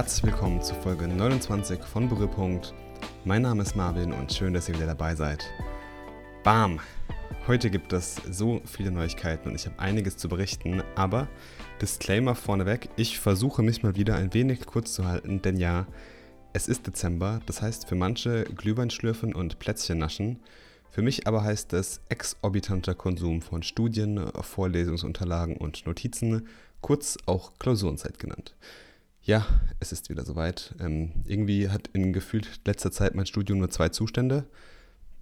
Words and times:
Herzlich 0.00 0.32
willkommen 0.32 0.62
zu 0.62 0.74
Folge 0.76 1.06
29 1.06 1.78
von 1.84 2.08
Berührpunkt. 2.08 2.72
Mein 3.26 3.42
Name 3.42 3.60
ist 3.60 3.76
Marvin 3.76 4.14
und 4.14 4.32
schön, 4.32 4.54
dass 4.54 4.66
ihr 4.66 4.74
wieder 4.74 4.86
dabei 4.86 5.14
seid. 5.14 5.44
Bam! 6.42 6.80
Heute 7.46 7.68
gibt 7.68 7.92
es 7.92 8.16
so 8.30 8.62
viele 8.64 8.92
Neuigkeiten 8.92 9.50
und 9.50 9.56
ich 9.56 9.66
habe 9.66 9.78
einiges 9.78 10.16
zu 10.16 10.30
berichten, 10.30 10.82
aber 10.94 11.28
Disclaimer 11.82 12.34
vorneweg, 12.34 12.88
ich 12.96 13.18
versuche 13.18 13.62
mich 13.62 13.82
mal 13.82 13.94
wieder 13.94 14.16
ein 14.16 14.32
wenig 14.32 14.64
kurz 14.64 14.94
zu 14.94 15.04
halten, 15.04 15.42
denn 15.42 15.58
ja, 15.58 15.86
es 16.54 16.66
ist 16.66 16.86
Dezember, 16.86 17.40
das 17.44 17.60
heißt 17.60 17.86
für 17.86 17.94
manche 17.94 18.44
Glühwein 18.44 18.88
schlürfen 18.88 19.34
und 19.34 19.58
Plätzchen 19.58 19.98
naschen, 19.98 20.38
für 20.90 21.02
mich 21.02 21.26
aber 21.26 21.44
heißt 21.44 21.74
es 21.74 22.00
exorbitanter 22.08 22.94
Konsum 22.94 23.42
von 23.42 23.62
Studien, 23.62 24.30
Vorlesungsunterlagen 24.32 25.58
und 25.58 25.84
Notizen, 25.84 26.48
kurz 26.80 27.18
auch 27.26 27.52
Klausurenzeit 27.58 28.18
genannt. 28.18 28.54
Ja, 29.22 29.46
es 29.80 29.92
ist 29.92 30.08
wieder 30.08 30.24
soweit. 30.24 30.74
Ähm, 30.80 31.12
irgendwie 31.24 31.68
hat 31.68 31.88
in 31.92 32.12
gefühlt 32.12 32.60
letzter 32.66 32.90
Zeit 32.90 33.14
mein 33.14 33.26
Studium 33.26 33.58
nur 33.58 33.70
zwei 33.70 33.90
Zustände. 33.90 34.46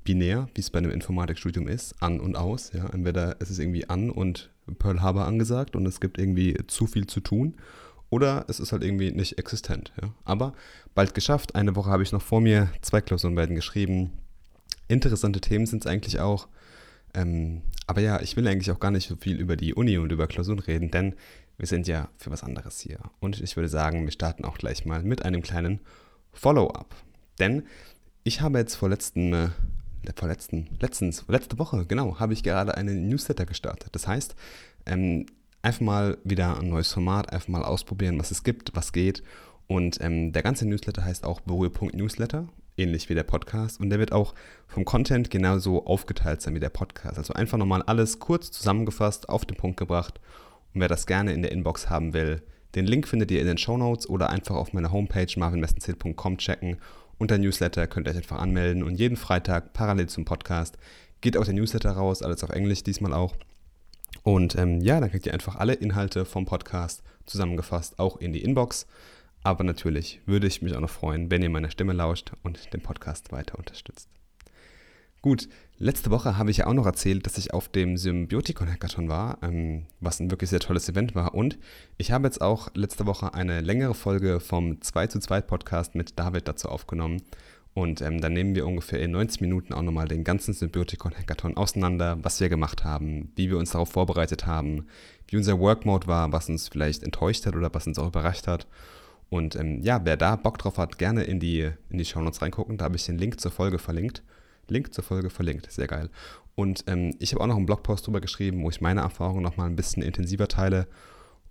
Binär, 0.04 0.48
wie 0.54 0.60
es 0.60 0.70
bei 0.70 0.78
einem 0.78 0.90
Informatikstudium 0.90 1.68
ist, 1.68 2.00
an 2.02 2.20
und 2.20 2.36
aus. 2.36 2.72
Ja, 2.72 2.88
entweder 2.88 3.36
es 3.40 3.50
ist 3.50 3.58
irgendwie 3.58 3.88
an 3.88 4.10
und 4.10 4.50
Pearl 4.78 5.02
Harbor 5.02 5.26
angesagt 5.26 5.76
und 5.76 5.84
es 5.86 6.00
gibt 6.00 6.18
irgendwie 6.18 6.56
zu 6.66 6.86
viel 6.86 7.06
zu 7.06 7.20
tun. 7.20 7.56
Oder 8.10 8.46
es 8.48 8.58
ist 8.58 8.72
halt 8.72 8.82
irgendwie 8.82 9.10
nicht 9.10 9.38
existent. 9.38 9.92
Ja. 10.00 10.14
Aber 10.24 10.54
bald 10.94 11.12
geschafft. 11.14 11.54
Eine 11.54 11.76
Woche 11.76 11.90
habe 11.90 12.02
ich 12.02 12.12
noch 12.12 12.22
vor 12.22 12.40
mir. 12.40 12.70
Zwei 12.80 13.00
Klausuren 13.02 13.36
werden 13.36 13.54
geschrieben. 13.54 14.12
Interessante 14.86 15.40
Themen 15.40 15.66
sind 15.66 15.84
es 15.84 15.86
eigentlich 15.86 16.20
auch. 16.20 16.48
Ähm, 17.14 17.62
aber 17.86 18.00
ja, 18.00 18.20
ich 18.20 18.36
will 18.36 18.46
eigentlich 18.48 18.70
auch 18.70 18.80
gar 18.80 18.90
nicht 18.90 19.08
so 19.08 19.16
viel 19.16 19.38
über 19.38 19.56
die 19.56 19.74
Uni 19.74 19.98
und 19.98 20.12
über 20.12 20.26
Klausuren 20.26 20.58
reden, 20.58 20.90
denn 20.90 21.14
wir 21.58 21.66
sind 21.66 21.88
ja 21.88 22.08
für 22.16 22.30
was 22.30 22.44
anderes 22.44 22.80
hier. 22.80 22.98
Und 23.18 23.40
ich 23.40 23.56
würde 23.56 23.68
sagen, 23.68 24.04
wir 24.04 24.12
starten 24.12 24.44
auch 24.44 24.58
gleich 24.58 24.86
mal 24.86 25.02
mit 25.02 25.24
einem 25.24 25.42
kleinen 25.42 25.80
Follow-up. 26.32 26.94
Denn 27.40 27.64
ich 28.22 28.40
habe 28.40 28.58
jetzt 28.58 28.76
vor 28.76 28.88
letzten, 28.88 29.32
äh, 29.32 29.48
vor 30.14 30.28
letzten, 30.28 30.68
letztens, 30.80 31.24
letzte 31.26 31.58
Woche, 31.58 31.84
genau, 31.84 32.20
habe 32.20 32.32
ich 32.32 32.44
gerade 32.44 32.76
einen 32.76 33.08
Newsletter 33.08 33.44
gestartet. 33.44 33.88
Das 33.92 34.06
heißt, 34.06 34.36
ähm, 34.86 35.26
einfach 35.60 35.80
mal 35.80 36.18
wieder 36.22 36.58
ein 36.58 36.68
neues 36.68 36.92
Format, 36.92 37.32
einfach 37.32 37.48
mal 37.48 37.64
ausprobieren, 37.64 38.20
was 38.20 38.30
es 38.30 38.44
gibt, 38.44 38.76
was 38.76 38.92
geht. 38.92 39.24
Und 39.66 40.00
ähm, 40.00 40.32
der 40.32 40.44
ganze 40.44 40.66
Newsletter 40.66 41.04
heißt 41.04 41.24
auch 41.24 41.40
Berührpunkt 41.40 41.94
Newsletter, 41.94 42.48
ähnlich 42.76 43.08
wie 43.08 43.14
der 43.14 43.24
Podcast. 43.24 43.80
Und 43.80 43.90
der 43.90 43.98
wird 43.98 44.12
auch 44.12 44.32
vom 44.68 44.84
Content 44.84 45.28
genauso 45.28 45.84
aufgeteilt 45.84 46.40
sein 46.40 46.54
wie 46.54 46.60
der 46.60 46.70
Podcast. 46.70 47.18
Also 47.18 47.34
einfach 47.34 47.58
nochmal 47.58 47.82
alles 47.82 48.20
kurz 48.20 48.52
zusammengefasst, 48.52 49.28
auf 49.28 49.44
den 49.44 49.56
Punkt 49.56 49.76
gebracht 49.76 50.20
und 50.74 50.80
wer 50.80 50.88
das 50.88 51.06
gerne 51.06 51.32
in 51.32 51.42
der 51.42 51.52
Inbox 51.52 51.90
haben 51.90 52.12
will, 52.12 52.42
den 52.74 52.86
Link 52.86 53.08
findet 53.08 53.30
ihr 53.30 53.40
in 53.40 53.46
den 53.46 53.58
Show 53.58 53.76
Notes 53.76 54.08
oder 54.08 54.30
einfach 54.30 54.54
auf 54.54 54.72
meiner 54.72 54.92
Homepage 54.92 55.32
marvinwestenzähl.com 55.36 56.38
checken. 56.38 56.76
Unter 57.18 57.38
Newsletter 57.38 57.86
könnt 57.86 58.06
ihr 58.06 58.10
euch 58.10 58.18
einfach 58.18 58.38
anmelden 58.38 58.82
und 58.82 58.94
jeden 58.94 59.16
Freitag 59.16 59.72
parallel 59.72 60.08
zum 60.08 60.24
Podcast 60.24 60.78
geht 61.20 61.36
auch 61.36 61.44
der 61.44 61.54
Newsletter 61.54 61.90
raus, 61.90 62.22
alles 62.22 62.44
auf 62.44 62.50
Englisch 62.50 62.82
diesmal 62.82 63.12
auch. 63.12 63.34
Und 64.22 64.56
ähm, 64.56 64.80
ja, 64.80 65.00
dann 65.00 65.10
kriegt 65.10 65.26
ihr 65.26 65.34
einfach 65.34 65.56
alle 65.56 65.74
Inhalte 65.74 66.24
vom 66.24 66.44
Podcast 66.44 67.02
zusammengefasst 67.26 67.98
auch 67.98 68.18
in 68.18 68.32
die 68.32 68.42
Inbox. 68.42 68.86
Aber 69.42 69.64
natürlich 69.64 70.20
würde 70.26 70.46
ich 70.46 70.62
mich 70.62 70.74
auch 70.74 70.80
noch 70.80 70.90
freuen, 70.90 71.30
wenn 71.30 71.42
ihr 71.42 71.50
meiner 71.50 71.70
Stimme 71.70 71.92
lauscht 71.92 72.32
und 72.42 72.72
den 72.72 72.82
Podcast 72.82 73.32
weiter 73.32 73.58
unterstützt. 73.58 74.08
Gut, 75.22 75.48
letzte 75.78 76.10
Woche 76.10 76.36
habe 76.36 76.50
ich 76.50 76.58
ja 76.58 76.66
auch 76.66 76.74
noch 76.74 76.86
erzählt, 76.86 77.26
dass 77.26 77.38
ich 77.38 77.54
auf 77.54 77.68
dem 77.68 77.96
Symbiotikon 77.96 78.70
Hackathon 78.70 79.08
war, 79.08 79.38
ähm, 79.42 79.86
was 80.00 80.20
ein 80.20 80.30
wirklich 80.30 80.50
sehr 80.50 80.60
tolles 80.60 80.88
Event 80.88 81.14
war. 81.14 81.34
Und 81.34 81.58
ich 81.96 82.12
habe 82.12 82.26
jetzt 82.26 82.40
auch 82.40 82.68
letzte 82.74 83.06
Woche 83.06 83.34
eine 83.34 83.60
längere 83.60 83.94
Folge 83.94 84.40
vom 84.40 84.80
2 84.80 85.06
zu 85.08 85.20
2 85.20 85.40
Podcast 85.42 85.94
mit 85.94 86.18
David 86.18 86.48
dazu 86.48 86.68
aufgenommen. 86.68 87.22
Und 87.74 88.00
ähm, 88.00 88.20
dann 88.20 88.32
nehmen 88.32 88.56
wir 88.56 88.66
ungefähr 88.66 89.00
in 89.00 89.12
90 89.12 89.40
Minuten 89.40 89.72
auch 89.72 89.82
nochmal 89.82 90.08
den 90.08 90.24
ganzen 90.24 90.52
Symbiotikon 90.52 91.14
Hackathon 91.14 91.56
auseinander, 91.56 92.18
was 92.22 92.40
wir 92.40 92.48
gemacht 92.48 92.84
haben, 92.84 93.32
wie 93.36 93.50
wir 93.50 93.58
uns 93.58 93.70
darauf 93.70 93.90
vorbereitet 93.90 94.46
haben, 94.46 94.86
wie 95.28 95.36
unser 95.36 95.60
Workmode 95.60 96.08
war, 96.08 96.32
was 96.32 96.48
uns 96.48 96.68
vielleicht 96.68 97.04
enttäuscht 97.04 97.46
hat 97.46 97.54
oder 97.54 97.72
was 97.72 97.86
uns 97.86 97.98
auch 97.98 98.08
überrascht 98.08 98.48
hat. 98.48 98.66
Und 99.30 99.54
ähm, 99.54 99.82
ja, 99.82 100.00
wer 100.04 100.16
da 100.16 100.36
Bock 100.36 100.58
drauf 100.58 100.78
hat, 100.78 100.98
gerne 100.98 101.22
in 101.22 101.38
die, 101.38 101.70
in 101.90 101.98
die 101.98 102.04
Shownotes 102.04 102.42
reingucken. 102.42 102.78
Da 102.78 102.86
habe 102.86 102.96
ich 102.96 103.04
den 103.04 103.18
Link 103.18 103.38
zur 103.38 103.52
Folge 103.52 103.78
verlinkt. 103.78 104.22
Link 104.70 104.94
zur 104.94 105.04
Folge 105.04 105.30
verlinkt. 105.30 105.70
Sehr 105.70 105.86
geil. 105.86 106.10
Und 106.54 106.84
ähm, 106.86 107.14
ich 107.18 107.32
habe 107.32 107.42
auch 107.42 107.46
noch 107.46 107.56
einen 107.56 107.66
Blogpost 107.66 108.06
drüber 108.06 108.20
geschrieben, 108.20 108.62
wo 108.64 108.70
ich 108.70 108.80
meine 108.80 109.02
Erfahrungen 109.02 109.42
nochmal 109.42 109.68
ein 109.68 109.76
bisschen 109.76 110.02
intensiver 110.02 110.48
teile. 110.48 110.88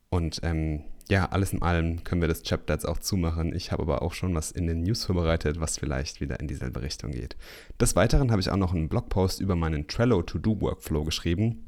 Und 0.09 0.41
ähm, 0.44 0.83
ja, 1.09 1.25
alles 1.28 1.53
in 1.53 1.61
allem 1.61 2.03
können 2.03 2.22
wir 2.22 2.28
das 2.28 2.44
Chapter 2.44 2.73
jetzt 2.73 2.88
auch 2.88 2.97
zumachen. 2.97 3.55
Ich 3.55 3.72
habe 3.72 3.83
aber 3.83 4.01
auch 4.01 4.13
schon 4.13 4.35
was 4.35 4.51
in 4.51 4.67
den 4.67 4.81
News 4.81 5.05
vorbereitet, 5.05 5.59
was 5.59 5.78
vielleicht 5.78 6.19
wieder 6.19 6.39
in 6.39 6.47
dieselbe 6.47 6.81
Richtung 6.81 7.11
geht. 7.11 7.38
Des 7.79 7.95
Weiteren 7.95 8.31
habe 8.31 8.41
ich 8.41 8.50
auch 8.50 8.57
noch 8.57 8.73
einen 8.73 8.89
Blogpost 8.89 9.39
über 9.39 9.55
meinen 9.55 9.88
Trello 9.88 10.22
To-Do-Workflow 10.22 11.05
geschrieben. 11.05 11.66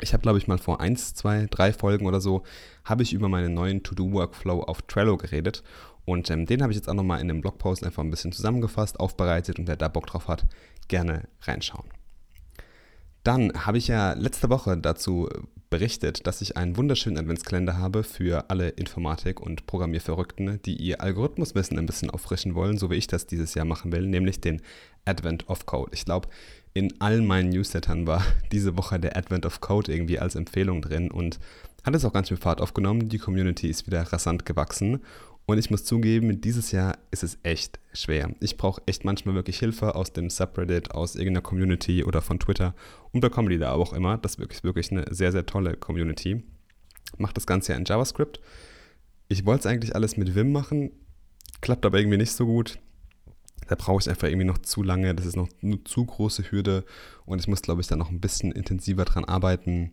Ich 0.00 0.12
habe, 0.12 0.22
glaube 0.22 0.38
ich, 0.38 0.46
mal 0.46 0.58
vor 0.58 0.80
1, 0.80 1.14
2, 1.14 1.46
3 1.50 1.72
Folgen 1.72 2.06
oder 2.06 2.20
so, 2.20 2.42
habe 2.84 3.02
ich 3.02 3.12
über 3.12 3.28
meinen 3.28 3.54
neuen 3.54 3.82
To-Do-Workflow 3.82 4.62
auf 4.62 4.82
Trello 4.82 5.16
geredet. 5.16 5.62
Und 6.04 6.30
ähm, 6.30 6.46
den 6.46 6.62
habe 6.62 6.72
ich 6.72 6.76
jetzt 6.76 6.88
auch 6.88 6.94
nochmal 6.94 7.20
in 7.20 7.28
dem 7.28 7.40
Blogpost 7.40 7.84
einfach 7.84 8.02
ein 8.02 8.10
bisschen 8.10 8.32
zusammengefasst, 8.32 8.98
aufbereitet 8.98 9.58
und 9.58 9.68
wer 9.68 9.76
da 9.76 9.88
Bock 9.88 10.06
drauf 10.06 10.26
hat, 10.26 10.46
gerne 10.88 11.28
reinschauen. 11.42 11.88
Dann 13.24 13.52
habe 13.66 13.76
ich 13.76 13.88
ja 13.88 14.14
letzte 14.14 14.48
Woche 14.48 14.78
dazu 14.78 15.28
berichtet, 15.70 16.26
dass 16.26 16.40
ich 16.40 16.56
einen 16.56 16.76
wunderschönen 16.76 17.18
Adventskalender 17.18 17.76
habe 17.76 18.02
für 18.02 18.48
alle 18.48 18.70
Informatik- 18.70 19.40
und 19.40 19.66
Programmierverrückten, 19.66 20.62
die 20.62 20.76
ihr 20.76 21.02
Algorithmuswissen 21.02 21.78
ein 21.78 21.84
bisschen 21.84 22.10
auffrischen 22.10 22.54
wollen, 22.54 22.78
so 22.78 22.90
wie 22.90 22.94
ich 22.94 23.06
das 23.06 23.26
dieses 23.26 23.54
Jahr 23.54 23.66
machen 23.66 23.92
will, 23.92 24.06
nämlich 24.06 24.40
den 24.40 24.62
Advent 25.04 25.48
of 25.48 25.66
Code. 25.66 25.90
Ich 25.92 26.04
glaube, 26.06 26.28
in 26.78 26.94
all 27.00 27.20
meinen 27.22 27.50
Newslettern 27.50 28.06
war 28.06 28.24
diese 28.52 28.76
Woche 28.76 29.00
der 29.00 29.16
Advent 29.16 29.44
of 29.44 29.60
Code 29.60 29.92
irgendwie 29.92 30.20
als 30.20 30.36
Empfehlung 30.36 30.80
drin 30.80 31.10
und 31.10 31.40
hat 31.82 31.94
es 31.94 32.04
auch 32.04 32.12
ganz 32.12 32.28
viel 32.28 32.36
Fahrt 32.36 32.60
aufgenommen. 32.60 33.08
Die 33.08 33.18
Community 33.18 33.68
ist 33.68 33.86
wieder 33.86 34.00
rasant 34.12 34.46
gewachsen 34.46 35.00
und 35.46 35.58
ich 35.58 35.70
muss 35.70 35.84
zugeben, 35.84 36.40
dieses 36.40 36.70
Jahr 36.70 36.98
ist 37.10 37.24
es 37.24 37.38
echt 37.42 37.80
schwer. 37.92 38.30
Ich 38.38 38.56
brauche 38.56 38.80
echt 38.86 39.04
manchmal 39.04 39.34
wirklich 39.34 39.58
Hilfe 39.58 39.96
aus 39.96 40.12
dem 40.12 40.30
Subreddit, 40.30 40.92
aus 40.92 41.16
irgendeiner 41.16 41.42
Community 41.42 42.04
oder 42.04 42.22
von 42.22 42.38
Twitter 42.38 42.74
und 43.12 43.20
bekomme 43.22 43.50
die 43.50 43.58
da 43.58 43.72
auch 43.72 43.92
immer. 43.92 44.18
Das 44.18 44.32
ist 44.34 44.38
wirklich, 44.38 44.62
wirklich 44.62 44.92
eine 44.92 45.06
sehr, 45.10 45.32
sehr 45.32 45.46
tolle 45.46 45.74
Community. 45.74 46.44
Macht 47.16 47.36
das 47.36 47.46
Ganze 47.46 47.72
ja 47.72 47.78
in 47.78 47.86
JavaScript. 47.86 48.40
Ich 49.28 49.46
wollte 49.46 49.60
es 49.60 49.66
eigentlich 49.66 49.96
alles 49.96 50.16
mit 50.16 50.34
Vim 50.36 50.52
machen, 50.52 50.92
klappt 51.60 51.84
aber 51.84 51.98
irgendwie 51.98 52.18
nicht 52.18 52.32
so 52.32 52.46
gut. 52.46 52.78
Da 53.68 53.76
brauche 53.76 54.00
ich 54.00 54.08
einfach 54.08 54.28
irgendwie 54.28 54.46
noch 54.46 54.58
zu 54.58 54.82
lange. 54.82 55.14
Das 55.14 55.26
ist 55.26 55.36
noch 55.36 55.48
eine 55.62 55.82
zu 55.84 56.04
große 56.04 56.50
Hürde 56.50 56.84
und 57.24 57.38
ich 57.38 57.48
muss, 57.48 57.62
glaube 57.62 57.80
ich, 57.80 57.86
da 57.86 57.96
noch 57.96 58.10
ein 58.10 58.20
bisschen 58.20 58.52
intensiver 58.52 59.04
dran 59.04 59.24
arbeiten. 59.24 59.92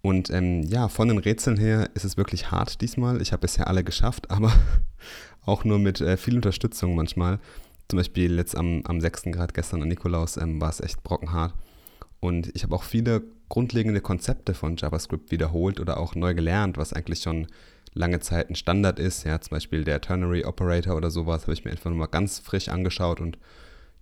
Und 0.00 0.30
ähm, 0.30 0.62
ja, 0.62 0.88
von 0.88 1.08
den 1.08 1.18
Rätseln 1.18 1.56
her 1.56 1.90
ist 1.94 2.04
es 2.04 2.16
wirklich 2.16 2.50
hart 2.50 2.80
diesmal. 2.80 3.22
Ich 3.22 3.32
habe 3.32 3.42
bisher 3.42 3.68
alle 3.68 3.84
geschafft, 3.84 4.30
aber 4.30 4.52
auch 5.44 5.64
nur 5.64 5.78
mit 5.78 6.00
äh, 6.00 6.16
viel 6.16 6.36
Unterstützung 6.36 6.96
manchmal. 6.96 7.38
Zum 7.88 7.98
Beispiel 7.98 8.36
jetzt 8.36 8.56
am, 8.56 8.82
am 8.84 9.00
6. 9.00 9.24
Grad 9.32 9.54
gestern 9.54 9.82
an 9.82 9.88
Nikolaus 9.88 10.36
ähm, 10.36 10.60
war 10.60 10.70
es 10.70 10.80
echt 10.80 11.02
brockenhart. 11.02 11.54
Und 12.20 12.50
ich 12.54 12.62
habe 12.62 12.74
auch 12.74 12.84
viele 12.84 13.22
grundlegende 13.48 14.00
Konzepte 14.00 14.54
von 14.54 14.76
JavaScript 14.76 15.30
wiederholt 15.30 15.78
oder 15.78 15.98
auch 15.98 16.14
neu 16.14 16.34
gelernt, 16.34 16.78
was 16.78 16.92
eigentlich 16.92 17.20
schon 17.20 17.48
lange 17.94 18.20
Zeit 18.20 18.50
ein 18.50 18.54
Standard 18.54 18.98
ist. 18.98 19.24
Ja, 19.24 19.40
zum 19.40 19.50
Beispiel 19.50 19.84
der 19.84 20.00
Ternary 20.00 20.44
Operator 20.44 20.96
oder 20.96 21.10
sowas 21.10 21.42
habe 21.42 21.52
ich 21.52 21.64
mir 21.64 21.70
einfach 21.70 21.90
nochmal 21.90 22.08
ganz 22.08 22.38
frisch 22.38 22.68
angeschaut 22.68 23.20
und 23.20 23.38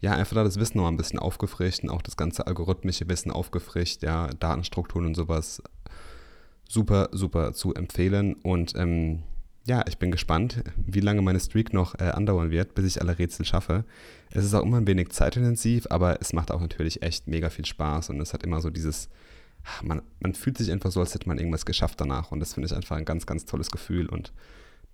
ja, 0.01 0.13
einfach 0.13 0.35
da 0.35 0.45
das 0.45 0.59
Wissen 0.59 0.79
noch 0.79 0.89
ein 0.89 0.97
bisschen 0.97 1.19
aufgefrischt 1.19 1.83
und 1.83 1.91
auch 1.91 2.03
das 2.03 2.17
ganze 2.17 2.47
algorithmische 2.47 3.09
Wissen 3.09 3.31
aufgefrischt, 3.31 4.03
ja, 4.03 4.29
Datenstrukturen 4.29 5.07
und 5.07 5.15
sowas 5.15 5.63
super, 6.69 7.09
super 7.13 7.53
zu 7.53 7.75
empfehlen. 7.75 8.35
Und 8.35 8.75
ähm, 8.77 9.23
ja, 9.67 9.85
ich 9.87 9.99
bin 9.99 10.11
gespannt, 10.11 10.65
wie 10.77 11.01
lange 11.01 11.21
meine 11.21 11.41
Streak 11.41 11.75
noch 11.75 11.95
äh, 11.99 12.05
andauern 12.05 12.51
wird, 12.51 12.75
bis 12.75 12.87
ich 12.87 13.01
alle 13.03 13.19
Rätsel 13.19 13.45
schaffe. 13.45 13.85
Es 14.31 14.45
ist 14.45 14.55
auch 14.55 14.63
immer 14.63 14.79
ein 14.79 14.87
wenig 14.87 15.11
zeitintensiv, 15.11 15.87
aber 15.91 16.21
es 16.23 16.33
macht 16.33 16.51
auch 16.51 16.61
natürlich 16.61 17.03
echt 17.03 17.29
mega 17.29 17.51
viel 17.51 17.67
Spaß 17.67 18.11
und 18.11 18.21
es 18.21 18.33
hat 18.33 18.43
immer 18.43 18.63
so 18.63 18.71
dieses, 18.71 19.11
man, 19.83 20.03
man 20.21 20.35
fühlt 20.35 20.59
sich 20.59 20.71
einfach 20.71 20.91
so, 20.91 21.01
als 21.01 21.15
hätte 21.15 21.29
man 21.29 21.39
irgendwas 21.39 21.67
geschafft 21.67 22.01
danach 22.01 22.31
und 22.31 22.41
das 22.41 22.55
finde 22.55 22.67
ich 22.67 22.75
einfach 22.75 22.97
ein 22.97 23.05
ganz, 23.05 23.27
ganz 23.27 23.45
tolles 23.45 23.71
Gefühl 23.71 24.09
und 24.09 24.33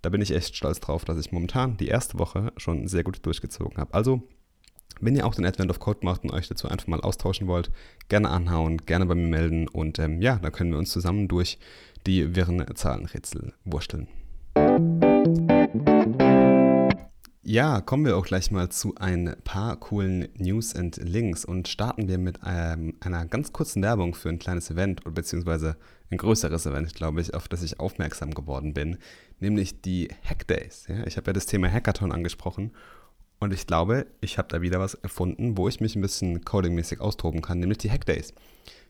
da 0.02 0.10
bin 0.10 0.20
ich 0.20 0.32
echt 0.32 0.54
stolz 0.54 0.80
drauf, 0.80 1.04
dass 1.04 1.18
ich 1.18 1.32
momentan 1.32 1.76
die 1.76 1.88
erste 1.88 2.18
Woche 2.18 2.52
schon 2.56 2.86
sehr 2.86 3.02
gut 3.02 3.24
durchgezogen 3.24 3.78
habe. 3.78 3.92
Also 3.94 4.22
wenn 5.00 5.16
ihr 5.16 5.26
auch 5.26 5.34
den 5.34 5.44
Advent 5.44 5.70
of 5.70 5.78
Code 5.78 6.00
macht 6.02 6.24
und 6.24 6.30
euch 6.30 6.48
dazu 6.48 6.68
einfach 6.68 6.86
mal 6.86 7.00
austauschen 7.00 7.48
wollt, 7.48 7.70
gerne 8.08 8.30
anhauen, 8.30 8.78
gerne 8.78 9.06
bei 9.06 9.14
mir 9.14 9.28
melden 9.28 9.68
und 9.68 9.98
ähm, 9.98 10.22
ja, 10.22 10.36
dann 10.36 10.52
können 10.52 10.70
wir 10.70 10.78
uns 10.78 10.90
zusammen 10.90 11.28
durch 11.28 11.58
die 12.06 12.34
wirren 12.36 12.64
Zahlenrätsel 12.74 13.52
wursteln. 13.64 14.08
Ja, 17.48 17.80
kommen 17.80 18.04
wir 18.04 18.16
auch 18.16 18.26
gleich 18.26 18.50
mal 18.50 18.70
zu 18.70 18.96
ein 18.96 19.36
paar 19.44 19.76
coolen 19.76 20.26
News 20.36 20.74
and 20.74 20.96
Links 20.96 21.44
und 21.44 21.68
starten 21.68 22.08
wir 22.08 22.18
mit 22.18 22.40
ähm, 22.44 22.96
einer 22.98 23.24
ganz 23.24 23.52
kurzen 23.52 23.84
Werbung 23.84 24.16
für 24.16 24.30
ein 24.30 24.40
kleines 24.40 24.68
Event 24.68 25.02
beziehungsweise 25.14 25.76
ein 26.10 26.18
größeres 26.18 26.66
Event, 26.66 26.92
glaube 26.96 27.20
ich, 27.20 27.34
auf 27.34 27.46
das 27.46 27.62
ich 27.62 27.78
aufmerksam 27.78 28.34
geworden 28.34 28.74
bin, 28.74 28.98
nämlich 29.38 29.80
die 29.80 30.08
Hack 30.24 30.48
Days. 30.48 30.86
Ja, 30.88 31.06
ich 31.06 31.16
habe 31.16 31.28
ja 31.28 31.34
das 31.34 31.46
Thema 31.46 31.70
Hackathon 31.70 32.10
angesprochen 32.10 32.72
und 33.38 33.52
ich 33.52 33.68
glaube, 33.68 34.08
ich 34.20 34.38
habe 34.38 34.48
da 34.48 34.60
wieder 34.60 34.80
was 34.80 34.94
erfunden, 34.94 35.56
wo 35.56 35.68
ich 35.68 35.80
mich 35.80 35.94
ein 35.94 36.02
bisschen 36.02 36.44
codingmäßig 36.44 37.00
austoben 37.00 37.42
kann, 37.42 37.60
nämlich 37.60 37.78
die 37.78 37.92
Hack 37.92 38.06
Days. 38.06 38.34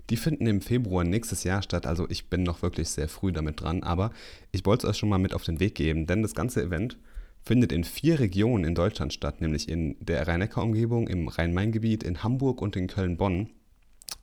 Die 0.09 0.17
finden 0.17 0.47
im 0.47 0.63
Februar 0.63 1.05
nächstes 1.05 1.45
Jahr 1.45 1.61
statt, 1.61 1.87
also 1.87 2.07
ich 2.09 2.31
bin 2.31 2.43
noch 2.43 2.63
wirklich 2.63 2.89
sehr 2.89 3.11
früh 3.11 3.33
damit 3.33 3.61
dran, 3.61 3.83
aber 3.83 4.13
ich 4.51 4.65
wollte 4.65 4.87
es 4.87 4.93
euch 4.93 4.97
schon 4.97 5.11
mal 5.11 5.19
mit 5.19 5.35
auf 5.35 5.45
den 5.45 5.61
Weg 5.61 5.75
geben, 5.75 6.07
denn 6.07 6.23
das 6.23 6.35
ganze 6.35 6.63
Event 6.63 6.97
findet 7.47 7.71
in 7.73 7.85
vier 7.85 8.19
Regionen 8.19 8.65
in 8.65 8.75
Deutschland 8.75 9.13
statt, 9.13 9.41
nämlich 9.41 9.69
in 9.69 9.97
der 10.01 10.27
Rhein-Neckar-Umgebung, 10.27 11.07
im 11.07 11.29
Rhein-Main-Gebiet, 11.29 12.03
in 12.03 12.25
Hamburg 12.25 12.61
und 12.61 12.75
in 12.75 12.89
Köln-Bonn. 12.89 13.51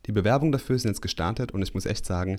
Die 0.05 0.11
Bewerbungen 0.11 0.51
dafür 0.51 0.77
sind 0.77 0.89
jetzt 0.89 1.01
gestartet 1.01 1.53
und 1.53 1.61
ich 1.61 1.73
muss 1.73 1.85
echt 1.85 2.05
sagen, 2.05 2.37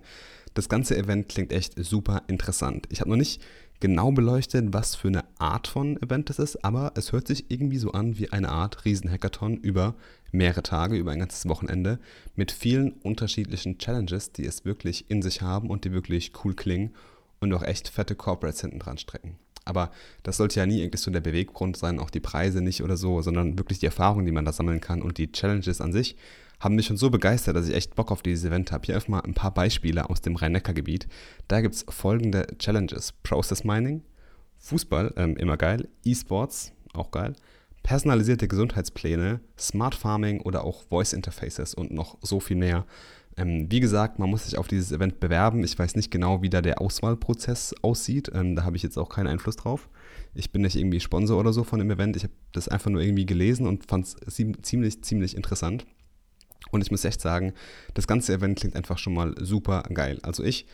das 0.52 0.69
ganze 0.69 0.94
Event 0.98 1.31
klingt 1.31 1.52
echt 1.52 1.82
super 1.82 2.22
interessant. 2.28 2.86
Ich 2.90 3.00
habe 3.00 3.08
noch 3.08 3.16
nicht 3.16 3.40
genau 3.81 4.12
beleuchtet, 4.12 4.75
was 4.75 4.94
für 4.94 5.08
eine 5.08 5.25
Art 5.38 5.69
von 5.69 6.00
Event 6.02 6.28
das 6.28 6.38
ist, 6.38 6.62
aber 6.62 6.92
es 6.96 7.12
hört 7.12 7.28
sich 7.28 7.50
irgendwie 7.50 7.78
so 7.78 7.92
an 7.92 8.19
wie 8.19 8.31
eine 8.31 8.50
Art 8.50 8.84
Riesenhackathon 8.84 9.56
über 9.56 9.94
mehrere 10.32 10.62
Tage, 10.62 10.96
über 10.96 11.12
ein 11.12 11.19
ganzes 11.19 11.48
Wochenende 11.48 11.98
mit 12.36 12.52
vielen 12.52 12.92
unterschiedlichen 12.92 13.78
Challenges, 13.78 14.32
die 14.32 14.44
es 14.44 14.66
wirklich 14.66 15.10
in 15.10 15.22
sich 15.22 15.40
haben 15.40 15.70
und 15.70 15.86
die 15.86 15.92
wirklich 15.92 16.32
cool 16.44 16.54
klingen 16.54 16.92
und 17.40 17.54
auch 17.54 17.62
echt 17.62 17.88
fette 17.88 18.14
Corporates 18.14 18.60
hinten 18.60 18.81
dran 18.81 18.98
strecken. 18.98 19.38
Aber 19.64 19.90
das 20.22 20.37
sollte 20.37 20.61
ja 20.61 20.66
nie 20.66 20.81
irgendwie 20.81 20.99
so 20.99 21.11
der 21.11 21.20
Beweggrund 21.20 21.76
sein, 21.76 21.99
auch 21.99 22.11
die 22.11 22.20
Preise 22.20 22.61
nicht 22.61 22.82
oder 22.82 22.96
so, 22.96 23.22
sondern 23.22 23.58
wirklich 23.58 23.78
die 23.78 23.87
Erfahrungen, 23.87 24.26
die 24.26 24.32
man 24.32 24.44
da 24.44 24.52
sammeln 24.52 24.81
kann 24.81 25.02
und 25.02 25.19
die 25.19 25.32
Challenges 25.32 25.81
an 25.81 25.93
sich 25.93 26.16
haben 26.61 26.76
mich 26.76 26.87
schon 26.87 26.96
so 26.96 27.11
begeistert, 27.11 27.56
dass 27.56 27.69
ich 27.69 27.75
echt 27.75 27.94
Bock 27.94 28.11
auf 28.11 28.22
dieses 28.22 28.44
Event 28.44 28.72
habe. 28.72 28.87
Hier 28.87 28.94
einfach 28.94 29.08
mal 29.08 29.20
ein 29.20 29.34
paar 29.34 29.52
Beispiele 29.52 30.08
aus 30.08 30.22
dem 30.22 30.37
Rhein-Neckar-Gebiet. 30.37 31.06
Da 31.46 31.61
gibt 31.61 31.75
es 31.75 31.84
folgende 31.88 32.46
Challenges: 32.58 33.12
Process 33.22 33.64
Mining, 33.64 34.02
Fußball, 34.58 35.12
ähm, 35.16 35.37
immer 35.37 35.56
geil, 35.56 35.88
E-Sports, 36.05 36.72
auch 36.94 37.10
geil, 37.10 37.34
personalisierte 37.82 38.49
Gesundheitspläne, 38.49 39.40
Smart 39.58 39.94
Farming 39.94 40.40
oder 40.40 40.64
auch 40.64 40.84
Voice 40.84 41.12
Interfaces 41.12 41.75
und 41.75 41.93
noch 41.93 42.17
so 42.22 42.40
viel 42.40 42.56
mehr. 42.56 42.87
Ähm, 43.36 43.66
wie 43.70 43.81
gesagt, 43.81 44.19
man 44.19 44.31
muss 44.31 44.44
sich 44.44 44.58
auf 44.58 44.69
dieses 44.69 44.92
Event 44.92 45.20
bewerben. 45.20 45.64
Ich 45.64 45.78
weiß 45.78 45.96
nicht 45.96 46.10
genau, 46.10 46.42
wie 46.42 46.50
da 46.50 46.62
der 46.62 46.81
Auswahlprozess 46.81 47.75
aussieht. 47.82 48.31
Ähm, 48.32 48.54
da 48.54 48.64
habe 48.64 48.76
ich 48.76 48.82
jetzt 48.82 48.96
auch 48.96 49.08
keinen 49.08 49.26
Einfluss 49.26 49.56
drauf. 49.56 49.88
Ich 50.34 50.52
bin 50.52 50.62
nicht 50.62 50.76
irgendwie 50.76 51.00
Sponsor 51.00 51.38
oder 51.38 51.52
so 51.52 51.64
von 51.64 51.78
dem 51.78 51.90
Event. 51.90 52.16
Ich 52.16 52.25
habe 52.25 52.34
das 52.52 52.69
einfach 52.69 52.90
nur 52.90 53.02
irgendwie 53.02 53.26
gelesen 53.26 53.66
und 53.66 53.86
fand 53.86 54.06
es 54.06 54.16
ziemlich, 54.62 55.02
ziemlich 55.02 55.36
interessant. 55.36 55.86
Und 56.70 56.82
ich 56.82 56.90
muss 56.90 57.04
echt 57.04 57.20
sagen, 57.20 57.52
das 57.94 58.06
ganze 58.06 58.32
Event 58.32 58.58
klingt 58.58 58.76
einfach 58.76 58.98
schon 58.98 59.14
mal 59.14 59.34
super 59.38 59.82
geil. 59.92 60.19
Also 60.22 60.42
ich 60.42 60.66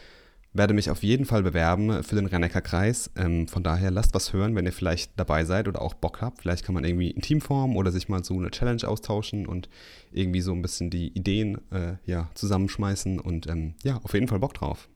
werde 0.52 0.74
mich 0.74 0.90
auf 0.90 1.02
jeden 1.02 1.26
Fall 1.26 1.42
bewerben 1.42 2.02
für 2.02 2.16
den 2.16 2.26
Rennecker-Kreis. 2.26 3.10
Ähm, 3.16 3.46
von 3.46 3.62
daher 3.62 3.90
lasst 3.90 4.14
was 4.14 4.32
hören, 4.32 4.56
wenn 4.56 4.66
ihr 4.66 4.72
vielleicht 4.72 5.12
dabei 5.16 5.44
seid 5.44 5.68
oder 5.68 5.80
auch 5.80 5.94
Bock 5.94 6.20
habt. 6.20 6.42
Vielleicht 6.42 6.64
kann 6.64 6.74
man 6.74 6.84
irgendwie 6.84 7.14
ein 7.14 7.22
Team 7.22 7.40
formen 7.40 7.76
oder 7.76 7.92
sich 7.92 8.08
mal 8.08 8.24
so 8.24 8.34
eine 8.34 8.50
Challenge 8.50 8.86
austauschen 8.86 9.46
und 9.46 9.68
irgendwie 10.10 10.40
so 10.40 10.52
ein 10.52 10.62
bisschen 10.62 10.90
die 10.90 11.08
Ideen 11.16 11.60
äh, 11.70 11.94
ja, 12.04 12.30
zusammenschmeißen. 12.34 13.20
Und 13.20 13.46
ähm, 13.48 13.74
ja, 13.84 14.00
auf 14.02 14.14
jeden 14.14 14.28
Fall 14.28 14.40
Bock 14.40 14.54
drauf. 14.54 14.88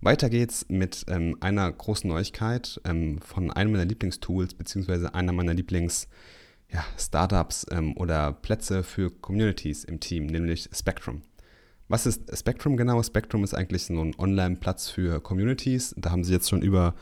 Weiter 0.00 0.28
geht's 0.28 0.66
mit 0.68 1.04
ähm, 1.08 1.36
einer 1.40 1.70
großen 1.70 2.08
Neuigkeit 2.08 2.80
ähm, 2.84 3.20
von 3.20 3.50
einem 3.50 3.72
meiner 3.72 3.84
Lieblingstools, 3.84 4.54
beziehungsweise 4.54 5.14
einer 5.14 5.32
meiner 5.32 5.52
Lieblings- 5.52 6.08
ja, 6.72 6.84
ähm, 7.70 7.96
oder 7.96 8.32
Plätze 8.32 8.82
für 8.82 9.10
Communities 9.10 9.84
im 9.84 10.00
Team, 10.00 10.26
nämlich 10.26 10.68
Spectrum. 10.72 11.22
Was 11.88 12.06
ist 12.06 12.36
Spectrum 12.36 12.76
genau? 12.76 13.02
Spectrum 13.02 13.44
ist 13.44 13.54
eigentlich 13.54 13.84
so 13.84 14.00
ein 14.00 14.14
Online-Platz 14.18 14.88
für 14.88 15.20
Communities. 15.20 15.94
Da 15.96 16.10
haben 16.10 16.24
sie 16.24 16.32
jetzt 16.32 16.48
schon 16.48 16.62
über 16.62 16.94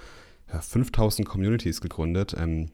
ja, 0.53 0.61
5000 0.61 1.27
Communities 1.27 1.81
gegründet 1.81 2.35
ähm, 2.39 2.71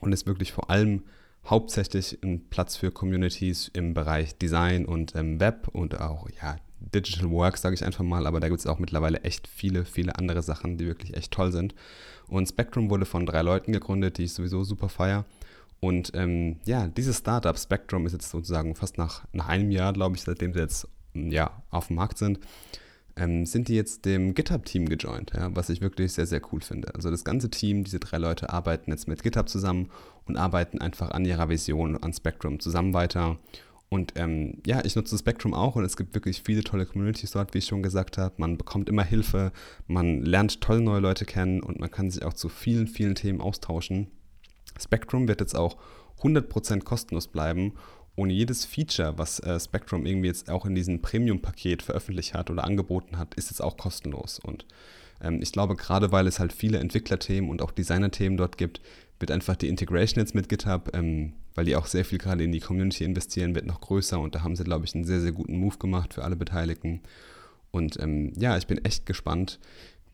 und 0.00 0.12
ist 0.12 0.26
wirklich 0.26 0.52
vor 0.52 0.70
allem 0.70 1.04
hauptsächlich 1.44 2.18
ein 2.24 2.48
Platz 2.48 2.76
für 2.76 2.90
Communities 2.90 3.70
im 3.72 3.94
Bereich 3.94 4.36
Design 4.36 4.84
und 4.86 5.14
ähm, 5.14 5.38
Web 5.38 5.68
und 5.68 6.00
auch 6.00 6.28
ja, 6.42 6.56
Digital 6.80 7.30
Work, 7.30 7.58
sage 7.58 7.74
ich 7.74 7.84
einfach 7.84 8.04
mal, 8.04 8.26
aber 8.26 8.40
da 8.40 8.48
gibt 8.48 8.60
es 8.60 8.66
auch 8.66 8.80
mittlerweile 8.80 9.20
echt 9.20 9.46
viele, 9.46 9.84
viele 9.84 10.16
andere 10.16 10.42
Sachen, 10.42 10.76
die 10.76 10.86
wirklich 10.86 11.16
echt 11.16 11.32
toll 11.32 11.52
sind. 11.52 11.74
Und 12.26 12.48
Spectrum 12.48 12.90
wurde 12.90 13.06
von 13.06 13.24
drei 13.24 13.42
Leuten 13.42 13.72
gegründet, 13.72 14.18
die 14.18 14.24
ich 14.24 14.34
sowieso 14.34 14.64
super 14.64 14.88
feier. 14.88 15.24
Und 15.78 16.12
ähm, 16.14 16.56
ja, 16.64 16.88
dieses 16.88 17.18
Startup 17.18 17.56
Spectrum 17.56 18.06
ist 18.06 18.12
jetzt 18.12 18.30
sozusagen 18.30 18.74
fast 18.74 18.98
nach, 18.98 19.24
nach 19.32 19.48
einem 19.48 19.70
Jahr, 19.70 19.92
glaube 19.92 20.16
ich, 20.16 20.22
seitdem 20.22 20.52
sie 20.52 20.60
jetzt 20.60 20.88
ja, 21.30 21.62
auf 21.70 21.88
dem 21.88 21.96
Markt 21.96 22.18
sind, 22.18 22.40
ähm, 23.16 23.46
sind 23.46 23.68
die 23.68 23.74
jetzt 23.74 24.04
dem 24.04 24.34
GitHub-Team 24.34 24.88
gejoint, 24.88 25.32
ja, 25.34 25.54
was 25.54 25.70
ich 25.70 25.80
wirklich 25.80 26.12
sehr, 26.12 26.26
sehr 26.26 26.42
cool 26.52 26.60
finde. 26.60 26.94
Also 26.94 27.10
das 27.10 27.24
ganze 27.24 27.50
Team, 27.50 27.84
diese 27.84 27.98
drei 27.98 28.18
Leute 28.18 28.50
arbeiten 28.50 28.90
jetzt 28.90 29.08
mit 29.08 29.22
GitHub 29.22 29.48
zusammen 29.48 29.90
und 30.26 30.36
arbeiten 30.36 30.80
einfach 30.80 31.10
an 31.10 31.24
ihrer 31.24 31.48
Vision, 31.48 31.96
an 31.96 32.12
Spectrum 32.12 32.60
zusammen 32.60 32.92
weiter. 32.92 33.38
Und 33.88 34.14
ähm, 34.16 34.58
ja, 34.66 34.84
ich 34.84 34.96
nutze 34.96 35.16
Spectrum 35.16 35.54
auch 35.54 35.76
und 35.76 35.84
es 35.84 35.96
gibt 35.96 36.14
wirklich 36.14 36.42
viele 36.42 36.64
tolle 36.64 36.86
Communities 36.86 37.30
dort, 37.30 37.54
wie 37.54 37.58
ich 37.58 37.66
schon 37.66 37.82
gesagt 37.82 38.18
habe. 38.18 38.34
Man 38.38 38.58
bekommt 38.58 38.88
immer 38.88 39.04
Hilfe, 39.04 39.52
man 39.86 40.22
lernt 40.22 40.60
tolle 40.60 40.80
neue 40.80 41.00
Leute 41.00 41.24
kennen 41.24 41.62
und 41.62 41.78
man 41.78 41.90
kann 41.90 42.10
sich 42.10 42.24
auch 42.24 42.34
zu 42.34 42.48
vielen, 42.48 42.88
vielen 42.88 43.14
Themen 43.14 43.40
austauschen. 43.40 44.08
Spectrum 44.78 45.28
wird 45.28 45.40
jetzt 45.40 45.56
auch 45.56 45.76
100% 46.20 46.82
kostenlos 46.82 47.28
bleiben 47.28 47.74
ohne 48.16 48.32
jedes 48.32 48.64
Feature, 48.64 49.18
was 49.18 49.40
äh, 49.40 49.60
Spectrum 49.60 50.06
irgendwie 50.06 50.28
jetzt 50.28 50.50
auch 50.50 50.64
in 50.64 50.74
diesem 50.74 51.02
Premium-Paket 51.02 51.82
veröffentlicht 51.82 52.34
hat 52.34 52.50
oder 52.50 52.64
angeboten 52.64 53.18
hat, 53.18 53.34
ist 53.34 53.50
jetzt 53.50 53.60
auch 53.60 53.76
kostenlos. 53.76 54.38
Und 54.38 54.64
ähm, 55.20 55.40
ich 55.42 55.52
glaube, 55.52 55.76
gerade 55.76 56.12
weil 56.12 56.26
es 56.26 56.40
halt 56.40 56.52
viele 56.52 56.78
Entwicklerthemen 56.78 57.50
und 57.50 57.62
auch 57.62 57.70
Designer-Themen 57.70 58.38
dort 58.38 58.56
gibt, 58.56 58.80
wird 59.20 59.30
einfach 59.30 59.56
die 59.56 59.68
Integration 59.68 60.22
jetzt 60.22 60.34
mit 60.34 60.48
GitHub, 60.48 60.94
ähm, 60.94 61.34
weil 61.54 61.66
die 61.66 61.76
auch 61.76 61.86
sehr 61.86 62.04
viel 62.04 62.18
gerade 62.18 62.42
in 62.42 62.52
die 62.52 62.60
Community 62.60 63.04
investieren, 63.04 63.54
wird 63.54 63.66
noch 63.66 63.80
größer 63.80 64.18
und 64.18 64.34
da 64.34 64.42
haben 64.42 64.56
sie, 64.56 64.64
glaube 64.64 64.84
ich, 64.84 64.94
einen 64.94 65.04
sehr, 65.04 65.20
sehr 65.20 65.32
guten 65.32 65.58
Move 65.58 65.78
gemacht 65.78 66.14
für 66.14 66.24
alle 66.24 66.36
Beteiligten. 66.36 67.00
Und 67.70 68.00
ähm, 68.00 68.32
ja, 68.36 68.56
ich 68.56 68.66
bin 68.66 68.82
echt 68.84 69.06
gespannt, 69.06 69.58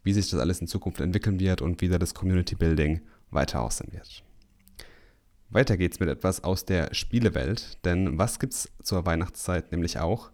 wie 0.03 0.13
sich 0.13 0.31
das 0.31 0.41
alles 0.41 0.61
in 0.61 0.67
Zukunft 0.67 1.01
entwickeln 1.01 1.39
wird 1.39 1.63
und 1.63 1.81
wie 1.81 1.89
da 1.89 1.99
das 1.99 2.15
Community 2.15 2.57
Building 2.57 3.01
weiter 3.31 3.61
aussehen 3.61 3.93
wird. 3.93 4.25
Weiter 5.53 5.77
geht's 5.77 6.01
mit 6.01 6.09
etwas 6.09 6.45
aus 6.45 6.65
der 6.65 6.95
Spielewelt, 6.95 7.85
denn 7.85 8.19
was 8.19 8.39
gibt's 8.39 8.71
zur 8.83 9.05
Weihnachtszeit 9.05 9.71
nämlich 9.71 9.99
auch? 9.99 10.31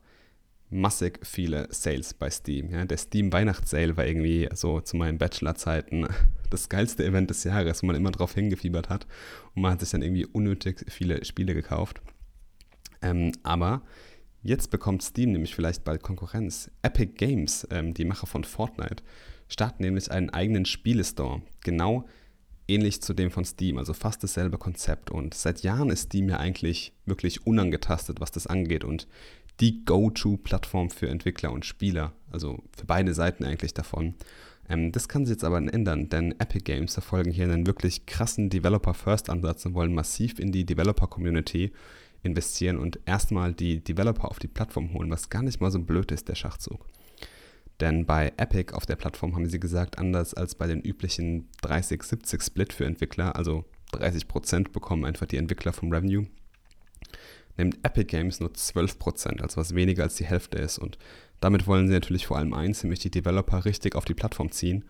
Massig 0.70 1.18
viele 1.26 1.66
Sales 1.70 2.14
bei 2.14 2.30
Steam. 2.30 2.70
Ja, 2.70 2.84
der 2.84 2.98
Steam 2.98 3.32
Weihnachtssale 3.32 3.96
war 3.96 4.06
irgendwie 4.06 4.48
so 4.54 4.80
zu 4.80 4.96
meinen 4.96 5.18
Bachelorzeiten 5.18 6.06
das 6.50 6.68
geilste 6.68 7.04
Event 7.04 7.30
des 7.30 7.42
Jahres, 7.42 7.82
wo 7.82 7.88
man 7.88 7.96
immer 7.96 8.12
drauf 8.12 8.34
hingefiebert 8.34 8.90
hat 8.90 9.06
und 9.54 9.62
man 9.62 9.72
hat 9.72 9.80
sich 9.80 9.90
dann 9.90 10.02
irgendwie 10.02 10.26
unnötig 10.26 10.84
viele 10.88 11.24
Spiele 11.24 11.54
gekauft. 11.54 12.00
Ähm, 13.02 13.32
aber 13.42 13.82
jetzt 14.42 14.70
bekommt 14.70 15.02
Steam 15.02 15.32
nämlich 15.32 15.54
vielleicht 15.54 15.82
bald 15.82 16.02
Konkurrenz. 16.02 16.70
Epic 16.82 17.14
Games, 17.16 17.66
ähm, 17.70 17.92
die 17.92 18.04
Macher 18.04 18.28
von 18.28 18.44
Fortnite, 18.44 19.02
starten 19.48 19.82
nämlich 19.82 20.12
einen 20.12 20.30
eigenen 20.30 20.64
Spielestore. 20.64 21.42
Genau 21.64 22.06
ähnlich 22.68 23.02
zu 23.02 23.14
dem 23.14 23.30
von 23.30 23.44
Steam, 23.44 23.78
also 23.78 23.94
fast 23.94 24.22
dasselbe 24.22 24.58
Konzept. 24.58 25.10
Und 25.10 25.34
seit 25.34 25.62
Jahren 25.62 25.90
ist 25.90 26.04
Steam 26.04 26.28
ja 26.28 26.36
eigentlich 26.36 26.92
wirklich 27.06 27.46
unangetastet, 27.46 28.20
was 28.20 28.30
das 28.30 28.46
angeht 28.46 28.84
und 28.84 29.08
die 29.60 29.84
Go-To-Plattform 29.84 30.90
für 30.90 31.08
Entwickler 31.08 31.50
und 31.50 31.64
Spieler, 31.64 32.12
also 32.30 32.62
für 32.76 32.86
beide 32.86 33.12
Seiten 33.14 33.44
eigentlich 33.44 33.74
davon. 33.74 34.14
Ähm, 34.68 34.92
das 34.92 35.08
kann 35.08 35.24
sich 35.26 35.34
jetzt 35.34 35.44
aber 35.44 35.58
ändern, 35.58 36.08
denn 36.08 36.32
Epic 36.38 36.64
Games 36.64 36.94
verfolgen 36.94 37.32
hier 37.32 37.44
einen 37.44 37.66
wirklich 37.66 38.06
krassen 38.06 38.50
Developer-First-Ansatz 38.50 39.66
und 39.66 39.74
wollen 39.74 39.94
massiv 39.94 40.38
in 40.38 40.52
die 40.52 40.64
Developer-Community 40.64 41.72
investieren 42.22 42.78
und 42.78 43.00
erstmal 43.06 43.52
die 43.52 43.82
Developer 43.82 44.28
auf 44.28 44.38
die 44.38 44.48
Plattform 44.48 44.92
holen, 44.92 45.10
was 45.10 45.30
gar 45.30 45.42
nicht 45.42 45.60
mal 45.60 45.70
so 45.70 45.80
blöd 45.80 46.12
ist, 46.12 46.28
der 46.28 46.34
Schachzug. 46.34 46.84
Denn 47.80 48.06
bei 48.06 48.32
Epic 48.36 48.74
auf 48.74 48.86
der 48.86 48.96
Plattform 48.96 49.34
haben 49.34 49.48
sie 49.48 49.60
gesagt, 49.60 49.98
anders 49.98 50.34
als 50.34 50.54
bei 50.54 50.66
den 50.66 50.80
üblichen 50.80 51.48
30-70 51.62 52.42
Split 52.42 52.72
für 52.72 52.84
Entwickler, 52.84 53.36
also 53.36 53.64
30% 53.92 54.72
bekommen 54.72 55.04
einfach 55.04 55.26
die 55.26 55.36
Entwickler 55.36 55.72
vom 55.72 55.92
Revenue, 55.92 56.26
nimmt 57.56 57.78
Epic 57.84 58.06
Games 58.06 58.40
nur 58.40 58.50
12%, 58.50 59.40
also 59.40 59.56
was 59.56 59.74
weniger 59.74 60.02
als 60.02 60.16
die 60.16 60.26
Hälfte 60.26 60.58
ist. 60.58 60.78
Und 60.78 60.98
damit 61.40 61.66
wollen 61.66 61.86
sie 61.86 61.94
natürlich 61.94 62.26
vor 62.26 62.36
allem 62.36 62.52
eins, 62.52 62.82
nämlich 62.82 63.00
die 63.00 63.10
Developer 63.10 63.64
richtig 63.64 63.94
auf 63.94 64.04
die 64.04 64.14
Plattform 64.14 64.50
ziehen. 64.50 64.84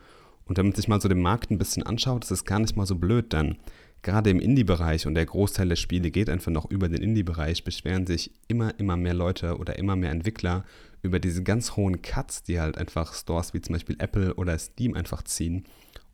Und 0.46 0.56
wenn 0.56 0.66
man 0.66 0.74
sich 0.74 0.88
mal 0.88 1.00
so 1.00 1.08
den 1.08 1.20
Markt 1.20 1.50
ein 1.50 1.58
bisschen 1.58 1.82
anschaut, 1.82 2.24
ist 2.24 2.30
es 2.30 2.44
gar 2.46 2.58
nicht 2.58 2.76
mal 2.76 2.86
so 2.86 2.96
blöd, 2.96 3.34
denn 3.34 3.58
gerade 4.02 4.30
im 4.30 4.40
Indie-Bereich 4.40 5.06
und 5.06 5.14
der 5.14 5.26
Großteil 5.26 5.68
der 5.68 5.76
Spiele 5.76 6.10
geht 6.10 6.30
einfach 6.30 6.52
noch 6.52 6.70
über 6.70 6.88
den 6.88 7.02
Indie-Bereich, 7.02 7.64
beschweren 7.64 8.06
sich 8.06 8.30
immer, 8.46 8.78
immer 8.78 8.96
mehr 8.96 9.14
Leute 9.14 9.58
oder 9.58 9.78
immer 9.78 9.96
mehr 9.96 10.10
Entwickler 10.10 10.64
über 11.02 11.18
diese 11.18 11.42
ganz 11.42 11.76
hohen 11.76 12.02
Cuts, 12.02 12.42
die 12.42 12.60
halt 12.60 12.78
einfach 12.78 13.14
Stores 13.14 13.54
wie 13.54 13.60
zum 13.60 13.74
Beispiel 13.74 13.96
Apple 13.98 14.34
oder 14.34 14.58
Steam 14.58 14.94
einfach 14.94 15.22
ziehen. 15.22 15.64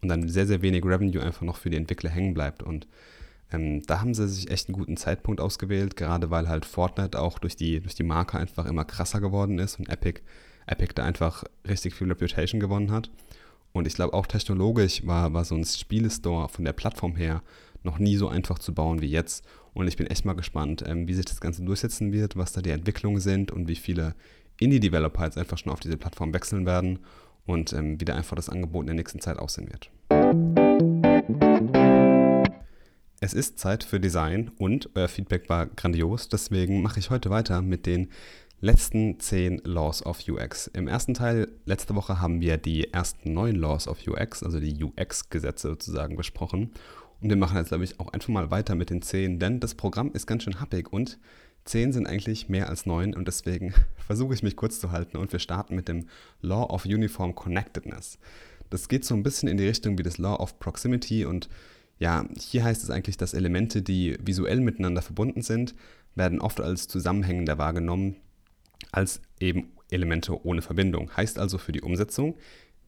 und 0.03 0.09
dann 0.09 0.29
sehr, 0.29 0.47
sehr 0.47 0.61
wenig 0.61 0.85
Revenue 0.85 1.23
einfach 1.23 1.43
noch 1.43 1.57
für 1.57 1.71
die 1.71 1.79
Entwickler 1.79 2.11
hängen 2.11 2.35
bleibt. 2.35 2.63
Und 2.63 2.87
ähm, 3.53 3.83
da 3.87 4.01
haben 4.01 4.13
sie 4.13 4.29
sich 4.29 4.51
echt 4.51 4.69
einen 4.69 4.77
guten 4.77 4.99
Zeitpunkt 4.99 5.41
ausgewählt, 5.41 5.97
gerade 5.97 6.31
weil 6.31 6.49
halt 6.49 6.67
Fortnite 6.67 7.19
auch 7.19 7.39
durch 7.39 7.57
die, 7.57 7.81
durch 7.81 7.95
die 7.95 8.03
Marke 8.03 8.39
einfach 8.39 8.67
immer 8.67 8.85
krasser 8.85 9.21
geworden 9.21 9.59
ist 9.59 9.79
und 9.79 9.89
Epic, 9.89 10.21
Epic 10.67 10.93
da 10.95 11.05
einfach 11.05 11.45
richtig 11.67 11.95
viel 11.95 12.09
Reputation 12.09 12.61
gewonnen 12.61 12.91
hat. 12.91 13.11
Und 13.73 13.87
ich 13.87 13.95
glaube 13.95 14.15
auch 14.15 14.27
technologisch 14.27 15.07
war, 15.07 15.33
war 15.33 15.45
so 15.45 15.55
ein 15.55 15.65
Spielestore 15.65 16.49
von 16.49 16.65
der 16.65 16.73
Plattform 16.73 17.17
her 17.17 17.43
noch 17.85 17.99
nie 17.99 18.17
so 18.17 18.29
einfach 18.29 18.59
zu 18.59 18.75
bauen 18.75 19.01
wie 19.01 19.07
jetzt. 19.07 19.45
Und 19.73 19.87
ich 19.87 19.97
bin 19.97 20.07
echt 20.07 20.25
mal 20.25 20.35
gespannt, 20.35 20.83
ähm, 20.87 21.07
wie 21.07 21.15
sich 21.15 21.27
das 21.27 21.41
Ganze 21.41 21.63
durchsetzen 21.63 22.13
wird, 22.13 22.37
was 22.37 22.53
da 22.53 22.61
die 22.61 22.71
Entwicklungen 22.71 23.21
sind 23.21 23.53
und 23.53 23.69
wie 23.69 23.77
viele 23.77 24.15
Indie-Developer 24.59 25.25
jetzt 25.25 25.39
einfach 25.39 25.59
schon 25.59 25.73
auf 25.73 25.81
diese 25.81 25.97
Plattform 25.97 26.33
wechseln 26.33 26.67
werden 26.67 27.01
und 27.47 27.73
ähm, 27.73 28.01
wie 28.01 28.05
da 28.05 28.15
einfach 28.15 28.37
das 28.37 28.49
Angebot 28.49 28.83
in 28.83 28.89
der 28.89 28.97
nächsten 28.97 29.21
Zeit 29.21 29.39
aussehen 29.39 29.69
wird. 29.71 29.91
Es 33.21 33.33
ist 33.33 33.59
Zeit 33.59 33.85
für 33.85 34.01
Design 34.01 34.51
und 34.59 34.91
euer 34.95 35.09
Feedback 35.09 35.49
war 35.49 35.67
grandios, 35.67 36.29
deswegen 36.29 36.83
mache 36.83 37.01
ich 37.01 37.11
heute 37.11 37.31
weiter 37.31 37.63
mit 37.63 37.87
den 37.87 38.09
letzten 38.61 39.19
10 39.21 39.63
Laws 39.65 40.05
of 40.05 40.21
UX. 40.29 40.69
Im 40.69 40.89
ersten 40.89 41.15
Teil 41.15 41.49
letzte 41.67 41.95
Woche 41.95 42.21
haben 42.21 42.41
wir 42.41 42.57
die 42.57 42.93
ersten 42.93 43.33
9 43.33 43.55
Laws 43.57 43.89
of 43.89 43.99
UX, 44.07 44.43
also 44.43 44.61
die 44.61 44.83
UX-Gesetze 44.83 45.69
sozusagen 45.69 46.17
besprochen. 46.17 46.73
Und 47.25 47.31
wir 47.31 47.39
machen 47.39 47.57
jetzt, 47.57 47.69
glaube 47.69 47.85
ich, 47.85 47.99
auch 48.01 48.13
einfach 48.13 48.29
mal 48.29 48.51
weiter 48.51 48.75
mit 48.75 48.91
den 48.91 49.01
10, 49.01 49.39
denn 49.39 49.59
das 49.59 49.75
Programm 49.75 50.13
ist 50.13 50.27
ganz 50.27 50.43
schön 50.43 50.61
happig 50.61 50.93
und 50.93 51.19
10 51.65 51.95
sind 51.95 52.07
eigentlich 52.07 52.51
mehr 52.51 52.69
als 52.69 52.85
9 52.85 53.15
und 53.15 53.27
deswegen 53.27 53.73
versuche 53.97 54.35
ich 54.35 54.43
mich 54.43 54.57
kurz 54.57 54.79
zu 54.79 54.93
halten 54.93 55.17
und 55.17 55.33
wir 55.33 55.39
starten 55.39 55.75
mit 55.75 55.89
dem 55.89 56.09
Law 56.43 56.65
of 56.65 56.85
Uniform 56.85 57.35
Connectedness. 57.35 58.19
Das 58.69 58.89
geht 58.91 59.07
so 59.07 59.15
ein 59.15 59.23
bisschen 59.23 59.49
in 59.49 59.57
die 59.57 59.67
Richtung 59.67 59.97
wie 59.97 60.03
das 60.03 60.19
Law 60.19 60.37
of 60.39 60.59
Proximity 60.59 61.25
und 61.25 61.49
ja, 61.99 62.27
hier 62.39 62.63
heißt 62.63 62.83
es 62.83 62.91
eigentlich, 62.91 63.17
dass 63.17 63.33
Elemente, 63.33 63.81
die 63.81 64.19
visuell 64.23 64.61
miteinander 64.61 65.01
verbunden 65.01 65.41
sind, 65.41 65.75
werden 66.15 66.43
oft 66.43 66.61
als 66.61 66.89
zusammenhängender 66.89 67.57
wahrgenommen, 67.57 68.17
als 68.93 69.23
eben 69.41 69.73
Elemente 69.91 70.45
ohne 70.45 70.61
Verbindung. 70.61 71.11
Heißt 71.17 71.39
also 71.39 71.57
für 71.57 71.73
die 71.73 71.81
Umsetzung, 71.81 72.37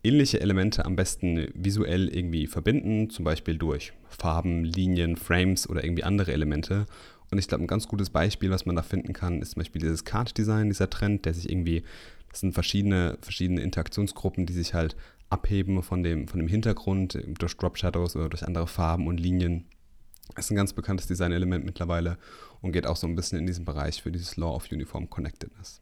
ähnliche 0.06 0.40
Elemente 0.40 0.84
am 0.84 0.96
besten 0.96 1.48
visuell 1.54 2.08
irgendwie 2.08 2.46
verbinden, 2.46 3.10
zum 3.10 3.24
Beispiel 3.24 3.58
durch 3.58 3.92
Farben, 4.08 4.64
Linien, 4.64 5.16
Frames 5.16 5.68
oder 5.68 5.84
irgendwie 5.84 6.04
andere 6.04 6.32
Elemente. 6.32 6.86
Und 7.30 7.38
ich 7.38 7.48
glaube, 7.48 7.64
ein 7.64 7.68
ganz 7.68 7.88
gutes 7.88 8.10
Beispiel, 8.10 8.50
was 8.50 8.66
man 8.66 8.76
da 8.76 8.82
finden 8.82 9.12
kann, 9.12 9.42
ist 9.42 9.52
zum 9.52 9.60
Beispiel 9.60 9.80
dieses 9.80 10.04
Card-Design, 10.04 10.68
dieser 10.68 10.88
Trend, 10.90 11.24
der 11.24 11.34
sich 11.34 11.50
irgendwie, 11.50 11.82
das 12.30 12.40
sind 12.40 12.52
verschiedene, 12.52 13.18
verschiedene 13.20 13.62
Interaktionsgruppen, 13.62 14.46
die 14.46 14.52
sich 14.52 14.74
halt 14.74 14.96
abheben 15.28 15.82
von 15.82 16.02
dem, 16.02 16.28
von 16.28 16.38
dem 16.38 16.48
Hintergrund 16.48 17.18
durch 17.38 17.56
Drop 17.56 17.76
Shadows 17.76 18.14
oder 18.14 18.28
durch 18.28 18.44
andere 18.44 18.68
Farben 18.68 19.08
und 19.08 19.18
Linien. 19.18 19.64
Das 20.34 20.46
ist 20.46 20.50
ein 20.52 20.56
ganz 20.56 20.72
bekanntes 20.72 21.06
Designelement 21.06 21.64
mittlerweile 21.64 22.18
und 22.60 22.72
geht 22.72 22.86
auch 22.86 22.96
so 22.96 23.06
ein 23.06 23.16
bisschen 23.16 23.38
in 23.38 23.46
diesen 23.46 23.64
Bereich 23.64 24.02
für 24.02 24.12
dieses 24.12 24.36
Law 24.36 24.54
of 24.54 24.70
Uniform 24.70 25.10
Connectedness. 25.10 25.80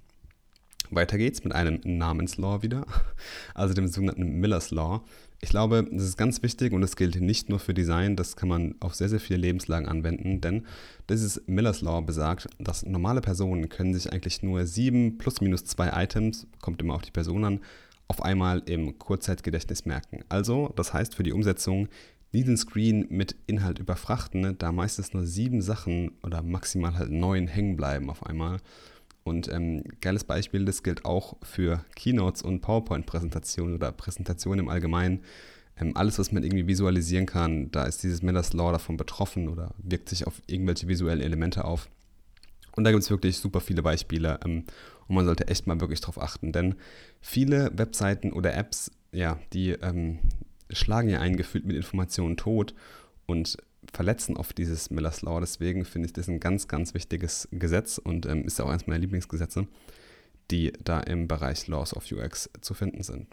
Weiter 0.94 1.18
geht's 1.18 1.44
mit 1.44 1.54
einem 1.54 1.80
Namenslaw 1.84 2.62
wieder, 2.62 2.86
also 3.54 3.74
dem 3.74 3.88
sogenannten 3.88 4.40
Miller's 4.40 4.70
Law. 4.70 5.04
Ich 5.40 5.50
glaube, 5.50 5.86
das 5.90 6.04
ist 6.04 6.16
ganz 6.16 6.42
wichtig 6.42 6.72
und 6.72 6.80
das 6.80 6.96
gilt 6.96 7.20
nicht 7.20 7.48
nur 7.48 7.58
für 7.58 7.74
Design, 7.74 8.16
das 8.16 8.36
kann 8.36 8.48
man 8.48 8.74
auf 8.80 8.94
sehr, 8.94 9.08
sehr 9.08 9.20
viele 9.20 9.40
Lebenslagen 9.40 9.88
anwenden, 9.88 10.40
denn 10.40 10.64
dieses 11.08 11.42
Miller's 11.46 11.82
Law 11.82 12.00
besagt, 12.00 12.48
dass 12.58 12.86
normale 12.86 13.20
Personen 13.20 13.68
können 13.68 13.92
sich 13.92 14.12
eigentlich 14.12 14.42
nur 14.42 14.66
sieben 14.66 15.18
plus 15.18 15.40
minus 15.40 15.64
zwei 15.64 15.90
Items, 16.02 16.46
kommt 16.60 16.80
immer 16.80 16.94
auf 16.94 17.02
die 17.02 17.10
Person 17.10 17.44
an, 17.44 17.60
auf 18.08 18.22
einmal 18.22 18.62
im 18.66 18.98
Kurzzeitgedächtnis 18.98 19.84
merken. 19.84 20.24
Also, 20.28 20.72
das 20.76 20.92
heißt 20.92 21.14
für 21.14 21.22
die 21.22 21.32
Umsetzung, 21.32 21.88
diesen 22.34 22.56
Screen 22.56 23.06
mit 23.10 23.36
Inhalt 23.46 23.78
überfrachten, 23.78 24.58
da 24.58 24.72
meistens 24.72 25.14
nur 25.14 25.24
sieben 25.24 25.62
Sachen 25.62 26.10
oder 26.22 26.42
maximal 26.42 26.98
halt 26.98 27.10
neun 27.10 27.46
hängen 27.46 27.76
bleiben 27.76 28.10
auf 28.10 28.26
einmal. 28.26 28.58
Und 29.24 29.48
ähm, 29.48 29.82
geiles 30.00 30.24
Beispiel, 30.24 30.66
das 30.66 30.82
gilt 30.82 31.04
auch 31.06 31.36
für 31.42 31.84
Keynotes 31.96 32.42
und 32.42 32.60
PowerPoint-Präsentationen 32.60 33.74
oder 33.74 33.90
Präsentationen 33.90 34.60
im 34.60 34.68
Allgemeinen. 34.68 35.22
Ähm, 35.78 35.96
alles, 35.96 36.18
was 36.18 36.30
man 36.30 36.44
irgendwie 36.44 36.66
visualisieren 36.66 37.26
kann, 37.26 37.70
da 37.70 37.84
ist 37.84 38.02
dieses 38.02 38.22
Miller's 38.22 38.52
Law 38.52 38.70
davon 38.70 38.96
betroffen 38.96 39.48
oder 39.48 39.74
wirkt 39.78 40.10
sich 40.10 40.26
auf 40.26 40.42
irgendwelche 40.46 40.88
visuellen 40.88 41.20
Elemente 41.20 41.64
auf. 41.64 41.88
Und 42.76 42.84
da 42.84 42.90
gibt 42.90 43.02
es 43.02 43.10
wirklich 43.10 43.38
super 43.38 43.60
viele 43.60 43.82
Beispiele. 43.82 44.38
Ähm, 44.44 44.64
und 45.08 45.16
man 45.16 45.24
sollte 45.24 45.48
echt 45.48 45.66
mal 45.66 45.80
wirklich 45.80 46.00
drauf 46.00 46.20
achten, 46.20 46.52
denn 46.52 46.76
viele 47.20 47.70
Webseiten 47.74 48.32
oder 48.32 48.54
Apps, 48.54 48.90
ja, 49.12 49.38
die 49.52 49.70
ähm, 49.70 50.18
schlagen 50.70 51.08
ja 51.08 51.20
eingefühlt 51.20 51.66
mit 51.66 51.76
Informationen 51.76 52.36
tot 52.36 52.74
und 53.26 53.58
verletzen 53.92 54.36
oft 54.36 54.56
dieses 54.58 54.90
Miller's 54.90 55.22
Law. 55.22 55.40
Deswegen 55.40 55.84
finde 55.84 56.06
ich 56.06 56.12
das 56.12 56.28
ein 56.28 56.40
ganz, 56.40 56.68
ganz 56.68 56.94
wichtiges 56.94 57.48
Gesetz 57.52 57.98
und 57.98 58.26
ähm, 58.26 58.44
ist 58.44 58.60
auch 58.60 58.68
eines 58.68 58.86
meiner 58.86 59.00
Lieblingsgesetze, 59.00 59.66
die 60.50 60.72
da 60.82 61.00
im 61.00 61.28
Bereich 61.28 61.66
Laws 61.66 61.94
of 61.94 62.10
UX 62.10 62.50
zu 62.60 62.74
finden 62.74 63.02
sind. 63.02 63.26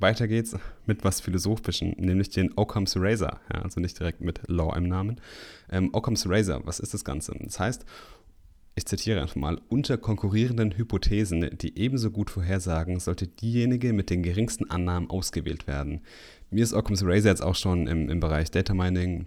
Weiter 0.00 0.28
geht's 0.28 0.54
mit 0.86 1.04
was 1.04 1.20
Philosophischen, 1.20 1.94
nämlich 1.98 2.30
den 2.30 2.52
Occam's 2.56 2.94
Razor. 2.96 3.40
Ja, 3.52 3.62
also 3.62 3.80
nicht 3.80 3.98
direkt 3.98 4.20
mit 4.20 4.40
Law 4.46 4.76
im 4.76 4.84
Namen. 4.84 5.20
Ähm, 5.70 5.90
Occam's 5.92 6.28
Razor, 6.28 6.60
was 6.64 6.78
ist 6.78 6.94
das 6.94 7.04
Ganze? 7.04 7.34
Das 7.40 7.58
heißt, 7.58 7.84
ich 8.74 8.86
zitiere 8.86 9.20
einfach 9.20 9.36
mal, 9.36 9.60
unter 9.68 9.98
konkurrierenden 9.98 10.76
Hypothesen, 10.76 11.50
die 11.58 11.76
ebenso 11.78 12.12
gut 12.12 12.30
vorhersagen, 12.30 13.00
sollte 13.00 13.26
diejenige 13.26 13.92
mit 13.92 14.08
den 14.08 14.22
geringsten 14.22 14.70
Annahmen 14.70 15.10
ausgewählt 15.10 15.66
werden. 15.66 16.02
Mir 16.50 16.62
ist 16.62 16.74
Occam's 16.74 17.04
Razor 17.04 17.30
jetzt 17.30 17.42
auch 17.42 17.56
schon 17.56 17.88
im, 17.88 18.08
im 18.08 18.20
Bereich 18.20 18.52
Data 18.52 18.74
Mining 18.74 19.26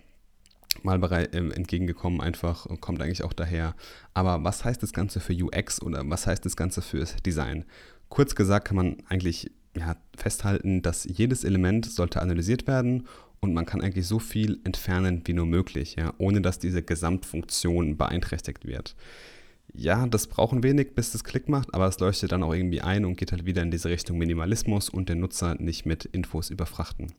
mal 0.84 1.00
bereit, 1.00 1.34
äh, 1.36 1.40
entgegengekommen 1.40 2.22
einfach 2.22 2.68
kommt 2.80 3.02
eigentlich 3.02 3.24
auch 3.24 3.34
daher. 3.34 3.76
Aber 4.14 4.44
was 4.44 4.66
heißt 4.66 4.82
das 4.82 4.94
Ganze 4.94 5.20
für 5.20 5.34
UX 5.34 5.82
oder 5.82 6.04
was 6.10 6.28
heißt 6.28 6.46
das 6.46 6.56
Ganze 6.56 6.82
fürs 6.82 7.16
Design? 7.18 7.66
Kurz 8.10 8.36
gesagt 8.36 8.68
kann 8.68 8.78
man 8.78 8.98
eigentlich 9.08 9.52
ja, 9.76 9.96
festhalten, 10.16 10.82
dass 10.82 11.06
jedes 11.06 11.44
Element 11.44 11.86
sollte 11.86 12.22
analysiert 12.22 12.68
werden 12.68 13.08
und 13.40 13.54
man 13.54 13.66
kann 13.66 13.82
eigentlich 13.82 14.06
so 14.06 14.20
viel 14.20 14.60
entfernen 14.64 15.22
wie 15.26 15.34
nur 15.34 15.46
möglich, 15.46 15.96
ja, 15.98 16.14
ohne 16.18 16.42
dass 16.42 16.60
diese 16.60 16.84
Gesamtfunktion 16.84 17.98
beeinträchtigt 17.98 18.66
wird 18.66 18.96
ja, 19.74 20.06
das 20.08 20.28
braucht 20.28 20.64
wenig, 20.64 20.96
bis 20.96 21.12
das 21.12 21.24
Klick 21.24 21.50
macht, 21.50 21.74
aber 21.74 21.88
es 21.88 22.00
leuchtet 22.00 22.32
dann 22.32 22.44
auch 22.44 22.54
irgendwie 22.54 22.82
ein 22.82 23.06
und 23.06 23.16
geht 23.16 23.32
halt 23.32 23.46
wieder 23.46 23.62
in 23.62 23.72
diese 23.72 23.90
Richtung 23.90 24.18
Minimalismus 24.18 24.90
und 24.90 25.10
den 25.10 25.20
Nutzer 25.20 25.56
nicht 25.56 25.86
mit 25.86 26.06
Infos 26.06 26.50
überfrachten. 26.50 27.14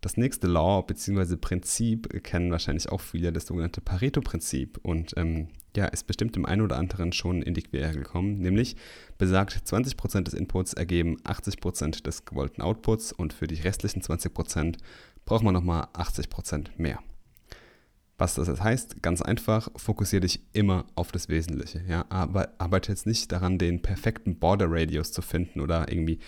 Das 0.00 0.16
nächste 0.16 0.46
Law 0.46 0.82
bzw. 0.82 1.36
Prinzip 1.36 2.22
kennen 2.24 2.50
wahrscheinlich 2.50 2.88
auch 2.88 3.00
viele, 3.02 3.32
das 3.32 3.46
sogenannte 3.46 3.82
Pareto-Prinzip 3.82 4.78
und 4.82 5.12
ähm, 5.16 5.48
ja, 5.76 5.84
ist 5.86 6.06
bestimmt 6.06 6.36
dem 6.36 6.46
einen 6.46 6.62
oder 6.62 6.78
anderen 6.78 7.12
schon 7.12 7.42
in 7.42 7.54
die 7.54 7.62
Quere 7.62 7.92
gekommen, 7.92 8.38
nämlich 8.38 8.76
besagt, 9.18 9.62
20% 9.66 10.22
des 10.22 10.34
Inputs 10.34 10.72
ergeben 10.72 11.18
80% 11.24 12.02
des 12.02 12.24
gewollten 12.24 12.62
Outputs 12.62 13.12
und 13.12 13.32
für 13.32 13.46
die 13.46 13.60
restlichen 13.60 14.00
20% 14.00 14.78
braucht 15.26 15.44
man 15.44 15.54
nochmal 15.54 15.88
80% 15.92 16.70
mehr. 16.78 17.00
Was 18.16 18.34
das 18.34 18.60
heißt, 18.60 19.02
ganz 19.02 19.22
einfach, 19.22 19.70
fokussiere 19.76 20.20
dich 20.20 20.40
immer 20.52 20.86
auf 20.94 21.10
das 21.10 21.30
Wesentliche. 21.30 21.82
Ja? 21.88 22.04
Aber 22.10 22.50
arbeite 22.58 22.92
jetzt 22.92 23.06
nicht 23.06 23.32
daran, 23.32 23.56
den 23.56 23.80
perfekten 23.80 24.38
Border 24.38 24.66
Radius 24.68 25.12
zu 25.12 25.22
finden 25.22 25.60
oder 25.60 25.90
irgendwie 25.90 26.18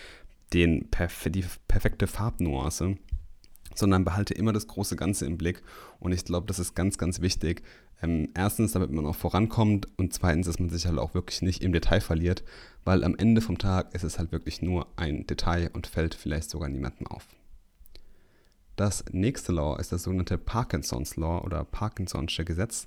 den 0.55 0.89
die 1.27 1.45
perfekte 1.69 2.07
Farbnuance, 2.07 2.97
sondern 3.75 4.05
behalte 4.05 4.35
immer 4.35 4.53
das 4.53 4.67
große 4.67 4.97
Ganze 4.97 5.27
im 5.27 5.39
Blick. 5.39 5.63
Und 6.01 6.13
ich 6.13 6.25
glaube, 6.25 6.47
das 6.47 6.59
ist 6.59 6.75
ganz, 6.75 6.99
ganz 6.99 7.21
wichtig. 7.21 7.63
Ähm, 8.03 8.29
erstens, 8.35 8.73
damit 8.73 8.91
man 8.91 9.07
auch 9.07 9.15
vorankommt 9.15 9.87
und 9.97 10.13
zweitens, 10.13 10.47
dass 10.47 10.59
man 10.59 10.71
sich 10.71 10.87
halt 10.87 10.99
auch 10.99 11.15
wirklich 11.15 11.43
nicht 11.43 11.63
im 11.63 11.73
Detail 11.73 12.01
verliert, 12.01 12.43
weil 12.85 13.05
am 13.05 13.15
Ende 13.17 13.41
vom 13.41 13.59
Tag 13.59 13.95
ist 13.95 14.03
es 14.05 14.19
halt 14.19 14.33
wirklich 14.33 14.61
nur 14.61 14.87
ein 14.97 15.27
Detail 15.27 15.71
und 15.73 15.87
fällt 15.87 16.15
vielleicht 16.15 16.51
sogar 16.51 16.69
niemandem 16.69 17.07
auf. 17.07 17.29
Das 18.77 19.05
nächste 19.13 19.53
Law 19.53 19.79
ist 19.79 19.93
das 19.93 20.03
sogenannte 20.03 20.39
Parkinson's 20.39 21.17
Law 21.17 21.43
oder 21.45 21.63
Parkinson'sche 21.63 22.45
Gesetz. 22.45 22.87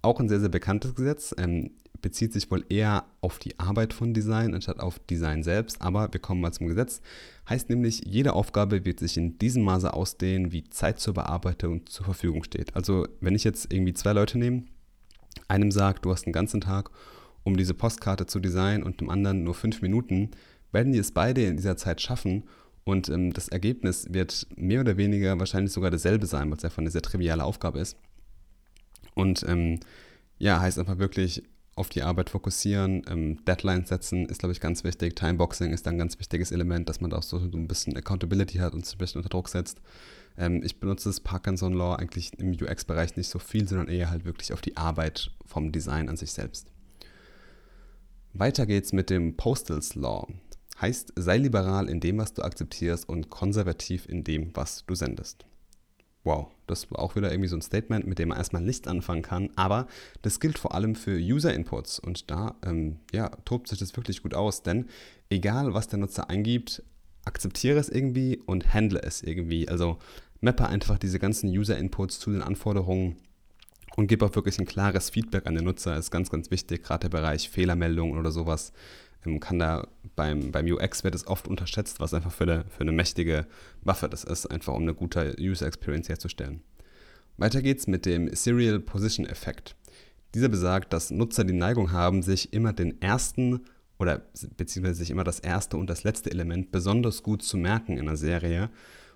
Auch 0.00 0.20
ein 0.20 0.28
sehr, 0.28 0.40
sehr 0.40 0.48
bekanntes 0.48 0.94
Gesetz. 0.94 1.34
Ähm, 1.36 1.72
bezieht 2.02 2.32
sich 2.32 2.50
wohl 2.50 2.64
eher 2.68 3.04
auf 3.20 3.38
die 3.38 3.58
Arbeit 3.58 3.92
von 3.92 4.14
Design 4.14 4.54
anstatt 4.54 4.80
auf 4.80 4.98
Design 4.98 5.42
selbst. 5.42 5.80
Aber 5.80 6.12
wir 6.12 6.20
kommen 6.20 6.40
mal 6.40 6.52
zum 6.52 6.66
Gesetz. 6.66 7.00
Heißt 7.48 7.70
nämlich, 7.70 8.02
jede 8.06 8.32
Aufgabe 8.32 8.84
wird 8.84 9.00
sich 9.00 9.16
in 9.16 9.38
diesem 9.38 9.62
Maße 9.62 9.92
ausdehnen, 9.92 10.52
wie 10.52 10.68
Zeit 10.68 11.00
zur 11.00 11.14
Bearbeitung 11.14 11.86
zur 11.86 12.04
Verfügung 12.04 12.44
steht. 12.44 12.74
Also 12.74 13.06
wenn 13.20 13.34
ich 13.34 13.44
jetzt 13.44 13.72
irgendwie 13.72 13.94
zwei 13.94 14.12
Leute 14.12 14.38
nehme, 14.38 14.64
einem 15.48 15.70
sagt, 15.70 16.04
du 16.04 16.10
hast 16.10 16.26
einen 16.26 16.32
ganzen 16.32 16.60
Tag, 16.60 16.90
um 17.44 17.56
diese 17.56 17.74
Postkarte 17.74 18.26
zu 18.26 18.40
designen 18.40 18.82
und 18.82 19.00
dem 19.00 19.10
anderen 19.10 19.44
nur 19.44 19.54
fünf 19.54 19.82
Minuten, 19.82 20.30
werden 20.72 20.92
die 20.92 20.98
es 20.98 21.12
beide 21.12 21.44
in 21.44 21.56
dieser 21.56 21.76
Zeit 21.76 22.00
schaffen 22.00 22.44
und 22.86 23.08
ähm, 23.08 23.32
das 23.32 23.48
Ergebnis 23.48 24.06
wird 24.12 24.46
mehr 24.56 24.80
oder 24.80 24.96
weniger 24.96 25.38
wahrscheinlich 25.40 25.72
sogar 25.72 25.90
dasselbe 25.90 26.26
sein, 26.26 26.48
weil 26.50 26.56
es 26.56 26.64
einfach 26.64 26.78
eine 26.78 26.90
sehr 26.90 27.02
triviale 27.02 27.42
Aufgabe 27.42 27.80
ist. 27.80 27.96
Und 29.14 29.44
ähm, 29.48 29.80
ja, 30.38 30.60
heißt 30.60 30.78
einfach 30.78 30.98
wirklich 30.98 31.42
auf 31.76 31.90
die 31.90 32.02
Arbeit 32.02 32.30
fokussieren, 32.30 33.02
ähm, 33.06 33.44
Deadlines 33.44 33.90
setzen 33.90 34.26
ist, 34.26 34.38
glaube 34.38 34.52
ich, 34.52 34.60
ganz 34.60 34.82
wichtig. 34.82 35.14
Timeboxing 35.14 35.72
ist 35.72 35.86
ein 35.86 35.98
ganz 35.98 36.18
wichtiges 36.18 36.50
Element, 36.50 36.88
dass 36.88 37.02
man 37.02 37.10
da 37.10 37.18
auch 37.18 37.22
so, 37.22 37.38
so 37.38 37.56
ein 37.56 37.68
bisschen 37.68 37.94
Accountability 37.96 38.58
hat 38.58 38.72
und 38.72 38.84
sich 38.84 38.96
ein 38.96 38.98
bisschen 38.98 39.18
unter 39.18 39.28
Druck 39.28 39.50
setzt. 39.50 39.82
Ähm, 40.38 40.62
ich 40.64 40.80
benutze 40.80 41.10
das 41.10 41.20
Parkinson 41.20 41.74
Law 41.74 41.94
eigentlich 41.96 42.32
im 42.38 42.52
UX-Bereich 42.52 43.16
nicht 43.16 43.28
so 43.28 43.38
viel, 43.38 43.68
sondern 43.68 43.88
eher 43.88 44.10
halt 44.10 44.24
wirklich 44.24 44.54
auf 44.54 44.62
die 44.62 44.76
Arbeit 44.78 45.30
vom 45.44 45.70
Design 45.70 46.08
an 46.08 46.16
sich 46.16 46.32
selbst. 46.32 46.72
Weiter 48.32 48.64
geht's 48.64 48.94
mit 48.94 49.10
dem 49.10 49.36
Postals 49.36 49.94
Law. 49.94 50.26
Heißt, 50.80 51.12
sei 51.16 51.36
liberal 51.36 51.90
in 51.90 52.00
dem, 52.00 52.18
was 52.18 52.32
du 52.32 52.42
akzeptierst 52.42 53.06
und 53.08 53.28
konservativ 53.28 54.08
in 54.08 54.24
dem, 54.24 54.50
was 54.54 54.84
du 54.86 54.94
sendest. 54.94 55.44
Wow, 56.26 56.48
das 56.66 56.90
war 56.90 56.98
auch 56.98 57.14
wieder 57.14 57.30
irgendwie 57.30 57.48
so 57.48 57.56
ein 57.56 57.62
Statement, 57.62 58.04
mit 58.04 58.18
dem 58.18 58.30
man 58.30 58.38
erstmal 58.38 58.60
nichts 58.60 58.88
anfangen 58.88 59.22
kann, 59.22 59.50
aber 59.54 59.86
das 60.22 60.40
gilt 60.40 60.58
vor 60.58 60.74
allem 60.74 60.96
für 60.96 61.16
User-Inputs 61.16 62.00
und 62.00 62.32
da 62.32 62.56
ähm, 62.66 62.96
ja, 63.12 63.28
tobt 63.44 63.68
sich 63.68 63.78
das 63.78 63.96
wirklich 63.96 64.24
gut 64.24 64.34
aus, 64.34 64.64
denn 64.64 64.86
egal 65.30 65.72
was 65.72 65.86
der 65.86 66.00
Nutzer 66.00 66.28
eingibt, 66.28 66.82
akzeptiere 67.24 67.78
es 67.78 67.88
irgendwie 67.88 68.40
und 68.44 68.74
handle 68.74 69.00
es 69.00 69.22
irgendwie. 69.22 69.68
Also 69.68 69.98
mappe 70.40 70.66
einfach 70.66 70.98
diese 70.98 71.20
ganzen 71.20 71.48
User-Inputs 71.48 72.18
zu 72.18 72.32
den 72.32 72.42
Anforderungen 72.42 73.18
und 73.96 74.06
gebe 74.06 74.24
auch 74.24 74.34
wirklich 74.34 74.58
ein 74.58 74.66
klares 74.66 75.10
Feedback 75.10 75.46
an 75.46 75.54
den 75.54 75.64
Nutzer. 75.64 75.96
Ist 75.96 76.10
ganz, 76.10 76.30
ganz 76.30 76.50
wichtig, 76.50 76.84
gerade 76.84 77.08
der 77.08 77.16
Bereich 77.16 77.50
Fehlermeldungen 77.50 78.18
oder 78.18 78.30
sowas 78.30 78.72
ähm, 79.24 79.40
kann 79.40 79.58
da 79.58 79.88
beim, 80.14 80.52
beim 80.52 80.66
UX 80.66 81.02
wird 81.02 81.14
es 81.14 81.26
oft 81.26 81.48
unterschätzt, 81.48 82.00
was 82.00 82.14
einfach 82.14 82.32
für 82.32 82.44
eine, 82.44 82.64
für 82.68 82.82
eine 82.82 82.92
mächtige 82.92 83.46
Waffe 83.82 84.08
das 84.08 84.24
ist, 84.24 84.46
einfach 84.46 84.74
um 84.74 84.82
eine 84.82 84.94
gute 84.94 85.34
User 85.40 85.66
Experience 85.66 86.08
herzustellen. 86.08 86.62
Weiter 87.38 87.60
geht's 87.60 87.86
mit 87.86 88.06
dem 88.06 88.34
Serial 88.34 88.80
Position 88.80 89.26
Effekt. 89.26 89.76
Dieser 90.34 90.48
besagt, 90.48 90.92
dass 90.92 91.10
Nutzer 91.10 91.44
die 91.44 91.54
Neigung 91.54 91.92
haben, 91.92 92.22
sich 92.22 92.52
immer 92.52 92.72
den 92.72 93.00
ersten 93.00 93.60
oder 93.98 94.22
beziehungsweise 94.56 94.98
sich 94.98 95.10
immer 95.10 95.24
das 95.24 95.40
erste 95.40 95.76
und 95.76 95.88
das 95.88 96.04
letzte 96.04 96.30
Element 96.30 96.70
besonders 96.70 97.22
gut 97.22 97.42
zu 97.42 97.56
merken 97.56 97.96
in 97.96 98.08
einer 98.08 98.16
Serie. 98.16 98.70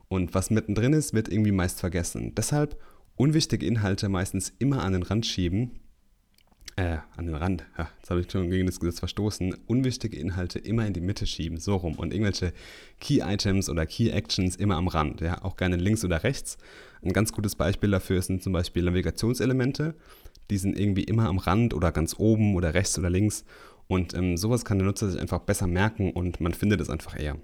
Und 0.09 0.35
was 0.35 0.51
mittendrin 0.51 0.93
ist, 0.93 1.15
wird 1.15 1.29
irgendwie 1.29 1.53
meist 1.53 1.81
vergessen. 1.81 2.35
Deshalb 2.35 2.81
unwichtige 3.21 3.67
Inhalte 3.67 4.09
meistens 4.09 4.55
immer 4.59 4.83
an 4.83 4.95
den 4.95 5.03
Rand 5.03 5.27
schieben. 5.27 5.73
Äh, 6.77 6.99
an 7.17 7.27
den 7.27 7.35
Rand. 7.35 7.67
Ja, 7.77 7.91
jetzt 7.99 8.09
habe 8.09 8.21
ich 8.23 8.31
schon 8.31 8.49
gegen 8.49 8.65
das 8.65 8.81
Gesetz 8.81 8.99
verstoßen. 8.99 9.55
Unwichtige 9.67 10.17
Inhalte 10.17 10.59
immer 10.59 10.87
in 10.87 10.95
die 10.95 11.03
Mitte 11.03 11.27
schieben, 11.27 11.59
so 11.59 11.77
rum. 11.77 11.97
Und 11.97 12.15
irgendwelche 12.15 12.55
Key 12.99 13.21
Items 13.21 13.69
oder 13.69 13.85
Key 13.85 14.09
Actions 14.09 14.57
immer 14.57 14.77
am 14.77 14.89
Rand. 14.89 15.21
Ja, 15.21 15.45
auch 15.45 15.57
gerne 15.57 15.77
links 15.77 16.03
oder 16.03 16.25
rechts. 16.25 16.57
Ein 17.03 17.13
ganz 17.13 17.33
gutes 17.33 17.57
Beispiel 17.57 17.91
dafür 17.91 18.23
sind 18.23 18.43
zum 18.43 18.55
Beispiel 18.55 18.85
Navigationselemente. 18.85 19.95
Die 20.49 20.57
sind 20.57 20.79
irgendwie 20.79 21.05
immer 21.05 21.29
am 21.29 21.37
Rand 21.37 21.75
oder 21.75 21.93
ganz 21.93 22.15
oben 22.19 22.55
oder 22.55 22.73
rechts 22.73 22.99
oder 22.99 23.11
links. 23.11 23.45
Und 23.87 24.15
ähm, 24.15 24.39
sowas 24.39 24.65
kann 24.65 24.79
der 24.79 24.87
Nutzer 24.87 25.11
sich 25.11 25.21
einfach 25.21 25.41
besser 25.41 25.67
merken 25.67 26.11
und 26.13 26.41
man 26.41 26.55
findet 26.55 26.81
es 26.81 26.89
einfach 26.89 27.21
eher. 27.21 27.37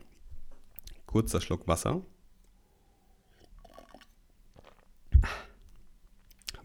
Kurzer 1.04 1.42
Schluck 1.42 1.68
Wasser. 1.68 2.00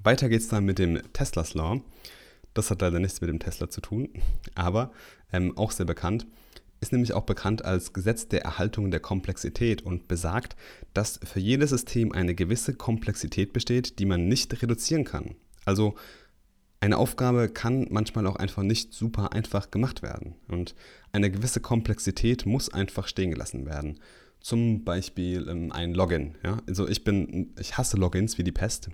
Weiter 0.03 0.29
geht 0.29 0.41
es 0.41 0.48
dann 0.48 0.65
mit 0.65 0.79
dem 0.79 1.01
Teslas 1.13 1.53
Law. 1.53 1.81
Das 2.53 2.70
hat 2.70 2.81
leider 2.81 3.00
nichts 3.00 3.22
mit 3.22 3.29
dem 3.29 3.39
Tesla 3.39 3.70
zu 3.70 3.81
tun, 3.81 4.10
aber 4.55 4.91
ähm, 5.31 5.58
auch 5.58 5.72
sehr 5.72 5.86
bekannt. 5.86 6.27
Ist 6.81 6.91
nämlich 6.91 7.13
auch 7.13 7.24
bekannt 7.24 7.63
als 7.63 7.93
Gesetz 7.93 8.27
der 8.27 8.41
Erhaltung 8.41 8.89
der 8.89 9.00
Komplexität 9.00 9.84
und 9.84 10.08
besagt, 10.08 10.55
dass 10.93 11.20
für 11.24 11.39
jedes 11.39 11.70
System 11.70 12.12
eine 12.12 12.34
gewisse 12.34 12.74
Komplexität 12.74 13.53
besteht, 13.53 14.00
die 14.00 14.05
man 14.05 14.27
nicht 14.27 14.62
reduzieren 14.62 15.05
kann. 15.05 15.36
Also 15.63 15.96
eine 16.79 16.98
Aufgabe 16.98 17.50
kann 17.50 17.86
manchmal 17.91 18.25
auch 18.25 18.38
einfach 18.38 18.63
nicht 18.63 18.93
super 18.93 19.31
einfach 19.31 19.70
gemacht 19.70 20.01
werden. 20.01 20.34
Und 20.48 20.74
eine 21.12 21.29
gewisse 21.29 21.60
Komplexität 21.60 22.48
muss 22.48 22.74
einfach 22.74 23.08
stehen 23.08 23.29
gelassen 23.29 23.67
werden. 23.67 24.00
Zum 24.39 24.84
Beispiel 24.84 25.48
ähm, 25.48 25.72
ein 25.72 25.93
Login. 25.93 26.36
Ja? 26.43 26.58
Also 26.67 26.88
ich 26.88 27.03
bin, 27.03 27.53
ich 27.60 27.77
hasse 27.77 27.98
Logins 27.98 28.39
wie 28.39 28.43
die 28.43 28.51
Pest 28.51 28.89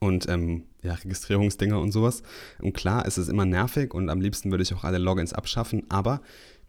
und 0.00 0.28
ähm, 0.28 0.64
ja, 0.82 0.94
Registrierungsdinger 0.94 1.80
und 1.80 1.92
sowas. 1.92 2.22
Und 2.60 2.72
klar, 2.72 3.06
es 3.06 3.18
ist 3.18 3.28
immer 3.28 3.44
nervig 3.44 3.94
und 3.94 4.08
am 4.10 4.20
liebsten 4.20 4.50
würde 4.50 4.62
ich 4.62 4.74
auch 4.74 4.84
alle 4.84 4.98
Logins 4.98 5.32
abschaffen, 5.32 5.84
aber 5.88 6.20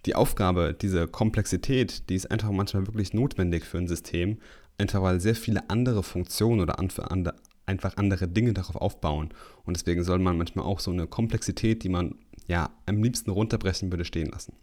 die 0.05 0.15
Aufgabe, 0.15 0.75
diese 0.79 1.07
Komplexität, 1.07 2.09
die 2.09 2.15
ist 2.15 2.31
einfach 2.31 2.51
manchmal 2.51 2.87
wirklich 2.87 3.13
notwendig 3.13 3.65
für 3.65 3.77
ein 3.77 3.87
System, 3.87 4.37
einfach 4.77 5.01
weil 5.01 5.19
sehr 5.19 5.35
viele 5.35 5.69
andere 5.69 6.03
Funktionen 6.03 6.61
oder 6.61 6.79
einfach 6.79 7.97
andere 7.97 8.27
Dinge 8.27 8.53
darauf 8.53 8.77
aufbauen. 8.77 9.29
Und 9.65 9.75
deswegen 9.75 10.03
soll 10.03 10.19
man 10.19 10.37
manchmal 10.37 10.65
auch 10.65 10.79
so 10.79 10.91
eine 10.91 11.05
Komplexität, 11.05 11.83
die 11.83 11.89
man 11.89 12.15
ja 12.47 12.71
am 12.85 13.03
liebsten 13.03 13.29
runterbrechen 13.29 13.91
würde, 13.91 14.05
stehen 14.05 14.29
lassen. 14.29 14.53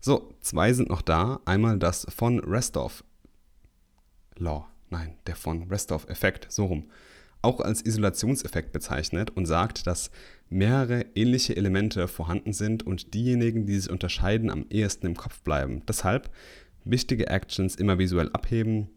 So, 0.00 0.34
zwei 0.42 0.74
sind 0.74 0.90
noch 0.90 1.00
da. 1.00 1.40
Einmal 1.46 1.78
das 1.78 2.06
von 2.14 2.38
Restov 2.40 3.02
Law, 4.36 4.68
nein, 4.90 5.14
der 5.26 5.36
von 5.36 5.62
Restov 5.70 6.06
Effekt, 6.10 6.52
so 6.52 6.66
rum 6.66 6.84
auch 7.44 7.60
als 7.60 7.82
Isolationseffekt 7.82 8.72
bezeichnet 8.72 9.30
und 9.30 9.46
sagt, 9.46 9.86
dass 9.86 10.10
mehrere 10.48 11.06
ähnliche 11.14 11.56
Elemente 11.56 12.08
vorhanden 12.08 12.52
sind 12.52 12.84
und 12.84 13.14
diejenigen, 13.14 13.66
die 13.66 13.78
sich 13.78 13.90
unterscheiden, 13.90 14.50
am 14.50 14.66
ehesten 14.70 15.06
im 15.06 15.16
Kopf 15.16 15.42
bleiben. 15.42 15.82
Deshalb 15.86 16.30
wichtige 16.84 17.28
Actions 17.28 17.76
immer 17.76 17.98
visuell 17.98 18.30
abheben. 18.32 18.88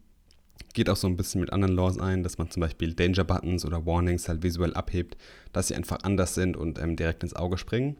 Geht 0.74 0.90
auch 0.90 0.96
so 0.96 1.06
ein 1.06 1.16
bisschen 1.16 1.40
mit 1.40 1.52
anderen 1.52 1.74
Laws 1.74 1.98
ein, 1.98 2.22
dass 2.22 2.38
man 2.38 2.50
zum 2.50 2.60
Beispiel 2.60 2.94
Danger 2.94 3.24
Buttons 3.24 3.64
oder 3.64 3.86
Warnings 3.86 4.28
halt 4.28 4.42
visuell 4.42 4.74
abhebt, 4.74 5.16
dass 5.52 5.68
sie 5.68 5.74
einfach 5.74 5.98
anders 6.02 6.34
sind 6.34 6.56
und 6.56 6.78
ähm, 6.78 6.96
direkt 6.96 7.22
ins 7.22 7.34
Auge 7.34 7.58
springen. 7.58 7.96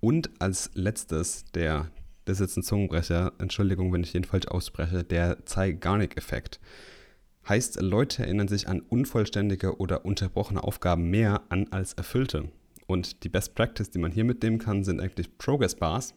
Und 0.00 0.30
als 0.38 0.70
letztes 0.74 1.44
der, 1.54 1.90
das 2.24 2.40
ist 2.40 2.48
jetzt 2.48 2.56
ein 2.56 2.62
Zungenbrecher, 2.62 3.32
Entschuldigung, 3.38 3.92
wenn 3.92 4.02
ich 4.02 4.12
den 4.12 4.24
falsch 4.24 4.48
ausspreche, 4.48 5.04
der 5.04 5.44
Zeigarnik-Effekt. 5.46 6.60
Heißt, 7.48 7.80
Leute 7.80 8.22
erinnern 8.22 8.48
sich 8.48 8.68
an 8.68 8.80
unvollständige 8.80 9.78
oder 9.78 10.04
unterbrochene 10.04 10.62
Aufgaben 10.62 11.10
mehr 11.10 11.42
an 11.48 11.68
als 11.70 11.94
erfüllte. 11.94 12.50
Und 12.86 13.24
die 13.24 13.28
Best 13.28 13.54
Practice, 13.54 13.90
die 13.90 13.98
man 13.98 14.12
hier 14.12 14.24
mitnehmen 14.24 14.58
kann, 14.58 14.84
sind 14.84 15.00
eigentlich 15.00 15.38
Progress 15.38 15.74
Bars. 15.74 16.14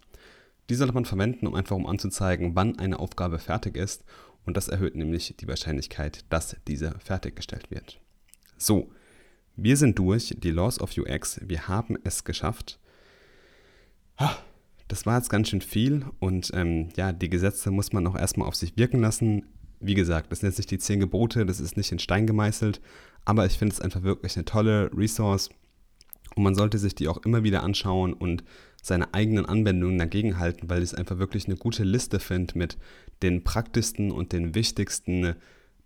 Die 0.70 0.76
sollte 0.76 0.94
man 0.94 1.06
verwenden, 1.06 1.48
um 1.48 1.56
einfach 1.56 1.76
um 1.76 1.88
anzuzeigen, 1.88 2.56
wann 2.56 2.78
eine 2.78 3.00
Aufgabe 3.00 3.40
fertig 3.40 3.76
ist. 3.76 4.04
Und 4.46 4.58
das 4.58 4.68
erhöht 4.68 4.96
nämlich 4.96 5.36
die 5.40 5.48
Wahrscheinlichkeit, 5.48 6.26
dass 6.30 6.56
diese 6.68 6.96
fertiggestellt 7.00 7.72
wird. 7.72 8.00
So, 8.58 8.92
wir 9.56 9.78
sind 9.78 9.98
durch, 9.98 10.36
die 10.38 10.52
Laws 10.52 10.80
of 10.80 10.96
UX, 10.98 11.40
wir 11.44 11.68
haben 11.68 11.98
es 12.04 12.24
geschafft. 12.24 12.80
Das 14.88 15.06
war 15.06 15.18
jetzt 15.18 15.30
ganz 15.30 15.50
schön 15.50 15.62
viel 15.62 16.06
und 16.20 16.52
ähm, 16.54 16.90
ja, 16.96 17.12
die 17.12 17.30
Gesetze 17.30 17.72
muss 17.72 17.92
man 17.92 18.06
auch 18.06 18.16
erstmal 18.16 18.48
auf 18.48 18.56
sich 18.56 18.78
wirken 18.78 19.02
lassen 19.02 19.44
wie 19.80 19.96
gesagt, 19.96 20.32
das 20.32 20.40
sind 20.40 20.50
jetzt 20.50 20.58
nicht 20.58 20.72
die 20.72 20.78
zehn 20.78 21.00
Gebote, 21.00 21.46
das 21.46 21.60
ist 21.60 21.78
nicht 21.78 21.92
in 21.92 22.00
Stein 22.00 22.28
gemeißelt, 22.28 22.82
aber 23.26 23.46
ich 23.46 23.58
finde 23.58 23.74
es 23.74 23.82
einfach 23.82 24.04
wirklich 24.04 24.36
eine 24.36 24.46
tolle 24.46 24.90
Resource 24.96 25.50
und 26.36 26.44
man 26.44 26.56
sollte 26.56 26.78
sich 26.78 26.96
die 26.96 27.08
auch 27.08 27.18
immer 27.26 27.44
wieder 27.44 27.64
anschauen 27.64 28.14
und 28.14 28.44
seine 28.82 29.14
eigenen 29.14 29.46
Anwendungen 29.46 29.98
dagegen 29.98 30.38
halten, 30.38 30.70
weil 30.70 30.84
ich 30.84 30.92
es 30.92 30.94
einfach 30.94 31.18
wirklich 31.18 31.48
eine 31.48 31.56
gute 31.56 31.84
Liste 31.84 32.20
finde 32.20 32.58
mit 32.58 32.78
den 33.24 33.44
praktischsten 33.44 34.12
und 34.12 34.32
den 34.32 34.54
wichtigsten 34.54 35.36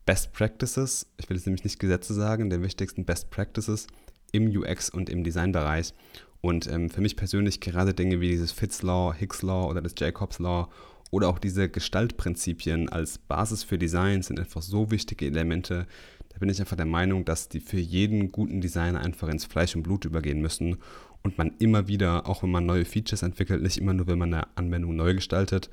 Best 0.05 0.33
Practices. 0.33 1.07
Ich 1.17 1.29
will 1.29 1.37
jetzt 1.37 1.45
nämlich 1.45 1.63
nicht 1.63 1.79
Gesetze 1.79 2.13
sagen, 2.13 2.49
den 2.49 2.63
wichtigsten 2.63 3.05
Best 3.05 3.29
Practices 3.29 3.87
im 4.31 4.47
UX 4.49 4.89
und 4.89 5.09
im 5.09 5.23
Designbereich. 5.23 5.93
Und 6.41 6.67
ähm, 6.67 6.89
für 6.89 7.01
mich 7.01 7.15
persönlich 7.15 7.59
gerade 7.59 7.93
Dinge 7.93 8.19
wie 8.21 8.29
dieses 8.29 8.51
Fitz 8.51 8.81
Law, 8.81 9.13
Hicks 9.13 9.41
Law 9.41 9.69
oder 9.69 9.81
das 9.81 9.93
Jacobs 9.97 10.39
Law 10.39 10.69
oder 11.11 11.29
auch 11.29 11.39
diese 11.39 11.69
Gestaltprinzipien 11.69 12.89
als 12.89 13.17
Basis 13.17 13.63
für 13.63 13.77
Design 13.77 14.21
sind 14.21 14.39
einfach 14.39 14.61
so 14.61 14.91
wichtige 14.91 15.25
Elemente. 15.25 15.87
Da 16.29 16.39
bin 16.39 16.49
ich 16.49 16.59
einfach 16.59 16.77
der 16.77 16.85
Meinung, 16.85 17.25
dass 17.25 17.49
die 17.49 17.59
für 17.59 17.79
jeden 17.79 18.31
guten 18.31 18.61
Designer 18.61 19.01
einfach 19.01 19.27
ins 19.27 19.45
Fleisch 19.45 19.75
und 19.75 19.83
Blut 19.83 20.05
übergehen 20.05 20.41
müssen 20.41 20.77
und 21.23 21.37
man 21.37 21.53
immer 21.59 21.87
wieder, 21.87 22.27
auch 22.27 22.43
wenn 22.43 22.51
man 22.51 22.65
neue 22.65 22.85
Features 22.85 23.23
entwickelt, 23.23 23.61
nicht 23.61 23.77
immer 23.77 23.93
nur, 23.93 24.07
wenn 24.07 24.19
man 24.19 24.33
eine 24.33 24.47
Anwendung 24.55 24.95
neu 24.95 25.13
gestaltet, 25.15 25.69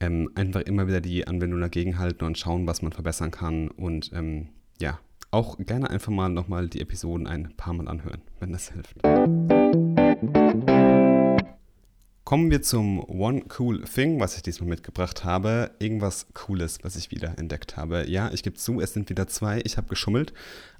ähm, 0.00 0.30
einfach 0.34 0.62
immer 0.62 0.86
wieder 0.86 1.00
die 1.00 1.26
Anwendung 1.26 1.60
dagegen 1.60 1.98
halten 1.98 2.24
und 2.24 2.38
schauen, 2.38 2.66
was 2.66 2.82
man 2.82 2.92
verbessern 2.92 3.30
kann 3.30 3.68
und 3.68 4.12
ähm, 4.14 4.48
ja, 4.80 4.98
auch 5.30 5.58
gerne 5.58 5.90
einfach 5.90 6.12
mal 6.12 6.28
nochmal 6.28 6.68
die 6.68 6.80
Episoden 6.80 7.26
ein 7.26 7.54
paar 7.56 7.74
Mal 7.74 7.88
anhören, 7.88 8.22
wenn 8.40 8.52
das 8.52 8.72
hilft. 8.72 8.96
Kommen 12.32 12.50
wir 12.50 12.62
zum 12.62 12.98
One 13.10 13.42
Cool 13.58 13.82
Thing, 13.82 14.18
was 14.18 14.36
ich 14.36 14.42
diesmal 14.42 14.70
mitgebracht 14.70 15.22
habe. 15.22 15.72
Irgendwas 15.80 16.28
Cooles, 16.32 16.78
was 16.80 16.96
ich 16.96 17.10
wieder 17.10 17.38
entdeckt 17.38 17.76
habe. 17.76 18.08
Ja, 18.08 18.30
ich 18.32 18.42
gebe 18.42 18.56
zu, 18.56 18.80
es 18.80 18.94
sind 18.94 19.10
wieder 19.10 19.28
zwei. 19.28 19.60
Ich 19.64 19.76
habe 19.76 19.88
geschummelt. 19.88 20.32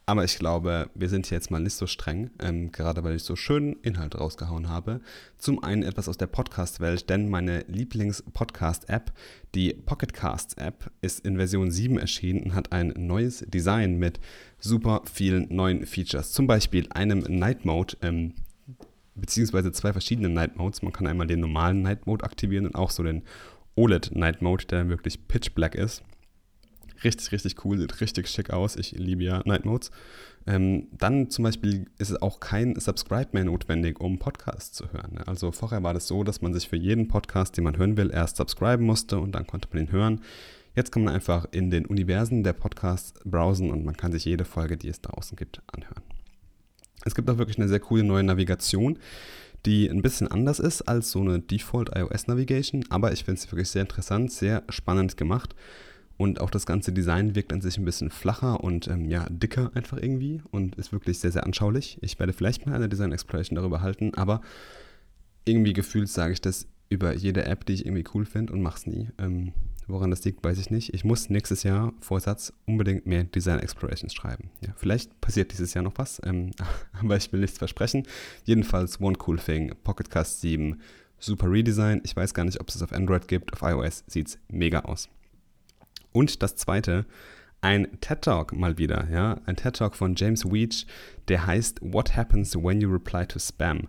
Aber 0.07 0.25
ich 0.25 0.38
glaube, 0.38 0.88
wir 0.95 1.11
sind 1.11 1.27
hier 1.27 1.37
jetzt 1.37 1.51
mal 1.51 1.61
nicht 1.61 1.75
so 1.75 1.87
streng, 1.87 2.31
ähm, 2.41 2.73
gerade 2.73 3.05
weil 3.05 3.17
ich 3.17 3.23
so 3.23 3.37
schönen 3.37 3.77
Inhalt 3.83 4.19
rausgehauen 4.19 4.71
habe. 4.71 5.03
Zum 5.37 5.62
einen 5.62 5.83
etwas 5.83 6.09
aus 6.09 6.17
der 6.17 6.27
Podcast-Welt, 6.27 7.11
denn 7.11 7.29
meine 7.29 7.67
Lieblings-Podcast-App, 7.69 9.12
die 9.55 9.75
Pocketcasts-App, 9.75 10.91
ist 11.03 11.21
in 11.21 11.37
Version 11.37 11.71
7 11.71 11.99
erschienen 11.99 12.45
und 12.45 12.55
hat 12.55 12.73
ein 12.73 12.95
neues 12.97 13.45
Design 13.47 13.99
mit 13.99 14.21
super 14.59 15.03
vielen 15.05 15.55
neuen 15.55 15.85
Features. 15.85 16.33
Zum 16.33 16.47
Beispiel 16.47 16.88
einem 16.93 17.21
Night 17.29 17.67
Mode, 17.67 17.99
ähm, 18.01 18.33
beziehungsweise 19.14 19.72
zwei 19.72 19.92
verschiedene 19.92 20.29
Night 20.29 20.57
Modes. 20.57 20.83
Man 20.83 20.92
kann 20.92 21.07
einmal 21.07 21.27
den 21.27 21.40
normalen 21.40 21.83
Night 21.83 22.07
Mode 22.07 22.25
aktivieren 22.25 22.66
und 22.66 22.75
auch 22.75 22.90
so 22.90 23.03
den 23.03 23.22
OLED 23.75 24.14
Night 24.14 24.42
Mode, 24.42 24.66
der 24.66 24.88
wirklich 24.88 25.29
pitch 25.29 25.55
black 25.55 25.75
ist. 25.75 26.03
Richtig, 27.05 27.33
richtig 27.33 27.64
cool, 27.64 27.79
sieht 27.79 28.01
richtig 28.01 28.29
schick 28.29 28.51
aus. 28.51 28.77
Ich 28.77 28.92
liebe 28.92 29.25
ja 29.25 29.42
Night 29.44 29.64
Modes. 29.64 29.90
Ähm, 30.46 30.88
dann 30.92 31.31
zum 31.31 31.44
Beispiel 31.44 31.87
ist 31.98 32.11
es 32.11 32.22
auch 32.22 32.40
kein 32.40 32.79
Subscribe 32.79 33.31
mehr 33.33 33.44
notwendig, 33.44 34.01
um 34.01 34.18
Podcasts 34.18 34.72
zu 34.72 34.92
hören. 34.92 35.18
Also 35.27 35.53
vorher 35.53 35.83
war 35.83 35.94
das 35.94 36.07
so, 36.07 36.25
dass 36.25 36.42
man 36.42 36.55
sich 36.55 36.68
für 36.68 36.77
jeden 36.77 37.09
Podcast, 37.09 37.57
den 37.57 37.64
man 37.64 37.77
hören 37.77 37.96
will, 37.96 38.11
erst 38.12 38.37
subscriben 38.37 38.85
musste 38.85 39.18
und 39.18 39.33
dann 39.33 39.46
konnte 39.46 39.68
man 39.72 39.85
ihn 39.85 39.92
hören. 39.92 40.20
Jetzt 40.75 40.90
kann 40.90 41.05
man 41.05 41.14
einfach 41.14 41.46
in 41.51 41.70
den 41.70 41.87
Universen 41.87 42.44
der 42.44 42.55
Podcasts 42.55 43.14
browsen 43.25 43.70
und 43.70 43.85
man 43.85 43.96
kann 43.96 44.12
sich 44.12 44.25
jede 44.25 44.44
Folge, 44.44 44.77
die 44.77 44.88
es 44.88 45.01
da 45.01 45.11
außen 45.11 45.37
gibt, 45.37 45.61
anhören. 45.66 46.03
Es 47.05 47.15
gibt 47.15 47.29
auch 47.31 47.38
wirklich 47.38 47.59
eine 47.59 47.69
sehr 47.69 47.81
coole 47.81 48.05
neue 48.05 48.23
Navigation, 48.23 48.99
die 49.67 49.88
ein 49.88 50.03
bisschen 50.03 50.29
anders 50.29 50.59
ist 50.59 50.83
als 50.83 51.11
so 51.11 51.21
eine 51.21 51.41
Default 51.41 51.91
iOS 51.95 52.27
Navigation, 52.27 52.85
aber 52.91 53.12
ich 53.12 53.25
finde 53.25 53.41
es 53.41 53.51
wirklich 53.51 53.71
sehr 53.71 53.83
interessant, 53.83 54.33
sehr 54.33 54.65
spannend 54.69 55.17
gemacht. 55.17 55.55
Und 56.19 56.41
auch 56.41 56.51
das 56.51 56.67
ganze 56.67 56.93
Design 56.93 57.35
wirkt 57.35 57.53
an 57.53 57.61
sich 57.61 57.79
ein 57.79 57.85
bisschen 57.85 58.11
flacher 58.11 58.62
und 58.62 58.87
ähm, 58.87 59.09
ja, 59.09 59.27
dicker 59.29 59.73
einfach 59.75 59.99
irgendwie 59.99 60.41
und 60.51 60.77
ist 60.77 60.93
wirklich 60.93 61.19
sehr, 61.19 61.33
sehr 61.33 61.45
anschaulich. 61.45 61.99
Ich 62.01 62.19
werde 62.19 62.33
vielleicht 62.33 62.67
mal 62.67 62.75
eine 62.75 62.88
Design 62.88 63.12
Exploration 63.12 63.57
darüber 63.57 63.81
halten, 63.81 64.12
aber 64.15 64.41
irgendwie 65.45 65.73
gefühlt 65.73 66.09
sage 66.09 66.35
ich 66.35 66.41
das 66.41 66.69
über 66.91 67.15
jede 67.15 67.47
App, 67.47 67.65
die 67.67 67.73
ich 67.73 67.87
irgendwie 67.87 68.05
cool 68.15 68.25
finde 68.25 68.53
und 68.53 68.62
mache 68.62 68.77
es 68.77 68.87
nie. 68.87 69.09
Ähm, 69.19 69.53
woran 69.87 70.11
das 70.11 70.25
liegt, 70.25 70.45
weiß 70.45 70.59
ich 70.59 70.71
nicht. 70.71 70.95
Ich 70.95 71.05
muss 71.05 71.31
nächstes 71.31 71.62
Jahr, 71.62 71.92
Vorsatz, 72.01 72.53
unbedingt 72.66 73.07
mehr 73.07 73.25
Design 73.25 73.59
Explorations 73.59 74.14
schreiben. 74.14 74.51
Ja, 74.61 74.73
vielleicht 74.77 75.21
passiert 75.21 75.53
dieses 75.53 75.75
Jahr 75.75 75.85
noch 75.85 75.97
was, 75.97 76.21
ähm, 76.25 76.51
aber 76.92 77.16
ich 77.16 77.33
will 77.33 77.40
nichts 77.40 77.59
versprechen. 77.59 78.07
Jedenfalls 78.45 79.01
One 79.01 79.16
Cool 79.27 79.38
Thing, 79.38 79.75
Pocket 79.85 80.11
Cast 80.11 80.40
7, 80.40 80.81
super 81.18 81.51
Redesign. 81.51 82.01
Ich 82.05 82.16
weiß 82.16 82.35
gar 82.35 82.45
nicht, 82.45 82.61
ob 82.61 82.68
es 82.68 82.77
es 82.77 82.83
auf 82.83 82.92
Android 82.92 83.29
gibt. 83.29 83.53
Auf 83.53 83.62
iOS 83.62 84.05
sieht 84.07 84.29
es 84.29 84.38
mega 84.49 84.81
aus. 84.81 85.09
Und 86.12 86.42
das 86.42 86.57
zweite, 86.57 87.07
ein 87.61 87.88
TED 88.01 88.23
Talk 88.23 88.53
mal 88.53 88.77
wieder, 88.77 89.09
ja, 89.11 89.40
ein 89.47 89.57
TED 89.57 89.77
Talk 89.77 89.95
von 89.95 90.14
James 90.16 90.45
Weech, 90.45 90.87
der 91.29 91.47
heißt 91.47 91.79
What 91.81 92.16
Happens 92.16 92.57
When 92.57 92.81
You 92.81 92.90
Reply 92.90 93.27
to 93.27 93.38
Spam. 93.38 93.88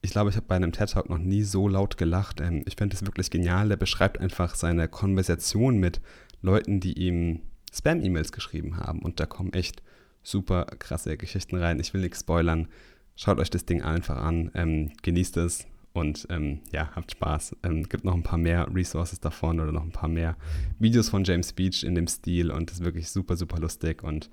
Ich 0.00 0.10
glaube, 0.10 0.30
ich 0.30 0.36
habe 0.36 0.46
bei 0.46 0.56
einem 0.56 0.72
TED 0.72 0.90
Talk 0.90 1.10
noch 1.10 1.18
nie 1.18 1.42
so 1.42 1.68
laut 1.68 1.96
gelacht. 1.96 2.40
Ähm, 2.40 2.62
ich 2.66 2.76
finde 2.76 2.96
es 2.96 3.04
wirklich 3.04 3.30
genial. 3.30 3.68
Der 3.68 3.76
beschreibt 3.76 4.20
einfach 4.20 4.54
seine 4.54 4.88
Konversation 4.88 5.78
mit 5.78 6.00
Leuten, 6.40 6.80
die 6.80 6.92
ihm 6.92 7.40
Spam-E-Mails 7.72 8.32
geschrieben 8.32 8.76
haben. 8.76 9.00
Und 9.00 9.20
da 9.20 9.26
kommen 9.26 9.52
echt 9.52 9.82
super 10.22 10.66
krasse 10.66 11.16
Geschichten 11.16 11.56
rein. 11.56 11.80
Ich 11.80 11.92
will 11.94 12.00
nichts 12.00 12.20
spoilern. 12.20 12.68
Schaut 13.16 13.38
euch 13.38 13.50
das 13.50 13.64
Ding 13.64 13.82
einfach 13.82 14.16
an, 14.16 14.52
ähm, 14.54 14.92
genießt 15.02 15.38
es, 15.38 15.66
und 15.98 16.26
ähm, 16.30 16.60
ja, 16.72 16.90
habt 16.94 17.10
Spaß. 17.12 17.56
Ähm, 17.64 17.84
gibt 17.88 18.04
noch 18.04 18.14
ein 18.14 18.22
paar 18.22 18.38
mehr 18.38 18.68
Resources 18.72 19.20
davon 19.20 19.60
oder 19.60 19.72
noch 19.72 19.82
ein 19.82 19.92
paar 19.92 20.08
mehr 20.08 20.36
Videos 20.78 21.08
von 21.08 21.24
James 21.24 21.52
Beach 21.52 21.82
in 21.82 21.94
dem 21.94 22.06
Stil 22.06 22.50
und 22.50 22.70
das 22.70 22.78
ist 22.78 22.84
wirklich 22.84 23.10
super, 23.10 23.36
super 23.36 23.58
lustig. 23.58 24.02
Und 24.02 24.30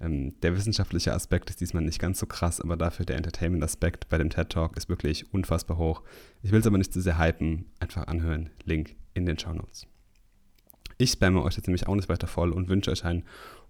ähm, 0.00 0.38
der 0.40 0.56
wissenschaftliche 0.56 1.12
Aspekt 1.12 1.50
ist 1.50 1.60
diesmal 1.60 1.82
nicht 1.82 1.98
ganz 1.98 2.18
so 2.18 2.26
krass, 2.26 2.60
aber 2.60 2.76
dafür 2.76 3.06
der 3.06 3.16
Entertainment-Aspekt 3.16 4.08
bei 4.08 4.18
dem 4.18 4.30
TED 4.30 4.50
Talk 4.50 4.76
ist 4.76 4.88
wirklich 4.88 5.32
unfassbar 5.32 5.78
hoch. 5.78 6.02
Ich 6.42 6.52
will 6.52 6.60
es 6.60 6.66
aber 6.66 6.78
nicht 6.78 6.92
zu 6.92 7.00
sehr 7.00 7.18
hypen. 7.18 7.66
Einfach 7.80 8.06
anhören. 8.06 8.50
Link 8.64 8.96
in 9.14 9.26
den 9.26 9.38
Show 9.38 9.52
Notes. 9.52 9.86
Ich 10.98 11.12
spamme 11.12 11.42
euch 11.42 11.56
jetzt 11.56 11.66
nämlich 11.66 11.86
auch 11.86 11.94
nicht 11.94 12.08
weiter 12.08 12.26
voll 12.26 12.52
und 12.52 12.68
wünsche 12.68 12.90
euch 12.90 13.04
einen 13.04 13.24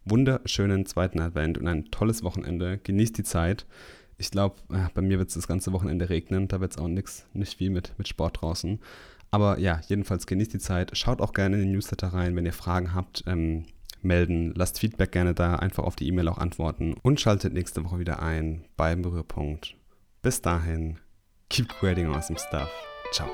wunderschönen 0.04 0.86
zweiten 0.86 1.20
Advent 1.20 1.58
und 1.58 1.68
ein 1.68 1.90
tolles 1.90 2.22
Wochenende. 2.22 2.78
Genießt 2.78 3.18
die 3.18 3.24
Zeit 3.24 3.66
ich 4.18 4.32
glaube, 4.32 4.56
äh, 4.70 4.88
bei 4.92 5.00
mir 5.00 5.18
wird 5.18 5.28
es 5.28 5.36
das 5.36 5.46
ganze 5.46 5.72
Wochenende 5.72 6.10
regnen. 6.10 6.48
Da 6.48 6.60
wird 6.60 6.72
es 6.72 6.78
auch 6.78 6.88
nix, 6.88 7.24
nicht 7.32 7.56
viel 7.56 7.70
mit, 7.70 7.94
mit 7.98 8.08
Sport 8.08 8.42
draußen. 8.42 8.80
Aber 9.30 9.58
ja, 9.58 9.80
jedenfalls 9.86 10.26
genießt 10.26 10.52
die 10.52 10.58
Zeit. 10.58 10.96
Schaut 10.96 11.20
auch 11.20 11.32
gerne 11.32 11.56
in 11.56 11.62
den 11.62 11.72
Newsletter 11.72 12.08
rein, 12.08 12.34
wenn 12.34 12.44
ihr 12.44 12.52
Fragen 12.52 12.94
habt. 12.94 13.22
Ähm, 13.26 13.64
melden, 14.04 14.52
lasst 14.54 14.78
Feedback 14.78 15.12
gerne 15.12 15.34
da, 15.34 15.56
einfach 15.56 15.84
auf 15.84 15.96
die 15.96 16.06
E-Mail 16.08 16.28
auch 16.28 16.38
antworten 16.38 16.94
und 17.02 17.20
schaltet 17.20 17.52
nächste 17.52 17.84
Woche 17.84 17.98
wieder 17.98 18.22
ein 18.22 18.64
beim 18.76 19.02
Berührpunkt. 19.02 19.76
Bis 20.22 20.42
dahin, 20.42 20.98
keep 21.48 21.68
creating 21.68 22.06
awesome 22.08 22.38
stuff. 22.38 22.70
Ciao. 23.12 23.28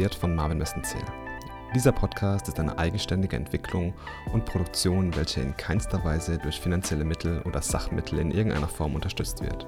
Produziert 0.00 0.14
von 0.14 0.34
Marvin 0.34 0.58
Messenzähl. 0.58 1.04
Dieser 1.74 1.92
Podcast 1.92 2.48
ist 2.48 2.58
eine 2.58 2.78
eigenständige 2.78 3.36
Entwicklung 3.36 3.92
und 4.32 4.46
Produktion, 4.46 5.14
welche 5.14 5.42
in 5.42 5.54
keinster 5.56 6.02
Weise 6.04 6.38
durch 6.38 6.58
finanzielle 6.58 7.04
Mittel 7.04 7.42
oder 7.42 7.60
Sachmittel 7.60 8.18
in 8.18 8.30
irgendeiner 8.30 8.68
Form 8.68 8.94
unterstützt 8.94 9.42
wird. 9.42 9.66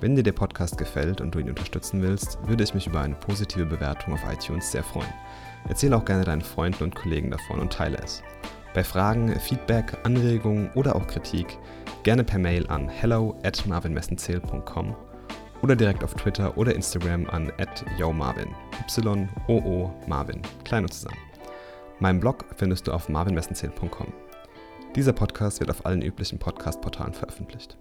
Wenn 0.00 0.16
dir 0.16 0.22
der 0.22 0.32
Podcast 0.32 0.78
gefällt 0.78 1.20
und 1.20 1.34
du 1.34 1.40
ihn 1.40 1.50
unterstützen 1.50 2.00
willst, 2.00 2.38
würde 2.46 2.64
ich 2.64 2.72
mich 2.72 2.86
über 2.86 3.02
eine 3.02 3.16
positive 3.16 3.66
Bewertung 3.66 4.14
auf 4.14 4.24
iTunes 4.32 4.72
sehr 4.72 4.82
freuen. 4.82 5.12
Erzähle 5.68 5.96
auch 5.96 6.06
gerne 6.06 6.24
deinen 6.24 6.42
Freunden 6.42 6.84
und 6.84 6.94
Kollegen 6.94 7.30
davon 7.30 7.60
und 7.60 7.72
teile 7.72 7.98
es. 7.98 8.22
Bei 8.72 8.82
Fragen, 8.82 9.38
Feedback, 9.40 9.98
Anregungen 10.04 10.70
oder 10.74 10.96
auch 10.96 11.06
Kritik 11.06 11.58
gerne 12.02 12.24
per 12.24 12.38
Mail 12.38 12.66
an 12.68 12.88
hello 12.88 13.36
at 13.42 13.66
marvinmessenzähl.com 13.66 15.09
oder 15.62 15.76
direkt 15.76 16.02
auf 16.04 16.14
Twitter 16.14 16.56
oder 16.56 16.74
Instagram 16.74 17.28
an 17.30 17.52
@yomarvin. 17.98 18.48
Y-O-O 18.88 19.90
Marvin. 20.06 20.42
Klein 20.64 20.84
und 20.84 20.92
zusammen. 20.92 21.18
Meinen 21.98 22.20
Blog 22.20 22.46
findest 22.56 22.86
du 22.86 22.92
auf 22.92 23.08
marvinmessenzähl.com. 23.08 24.12
Dieser 24.96 25.12
Podcast 25.12 25.60
wird 25.60 25.70
auf 25.70 25.84
allen 25.86 26.02
üblichen 26.02 26.38
Podcast-Portalen 26.38 27.12
veröffentlicht. 27.12 27.76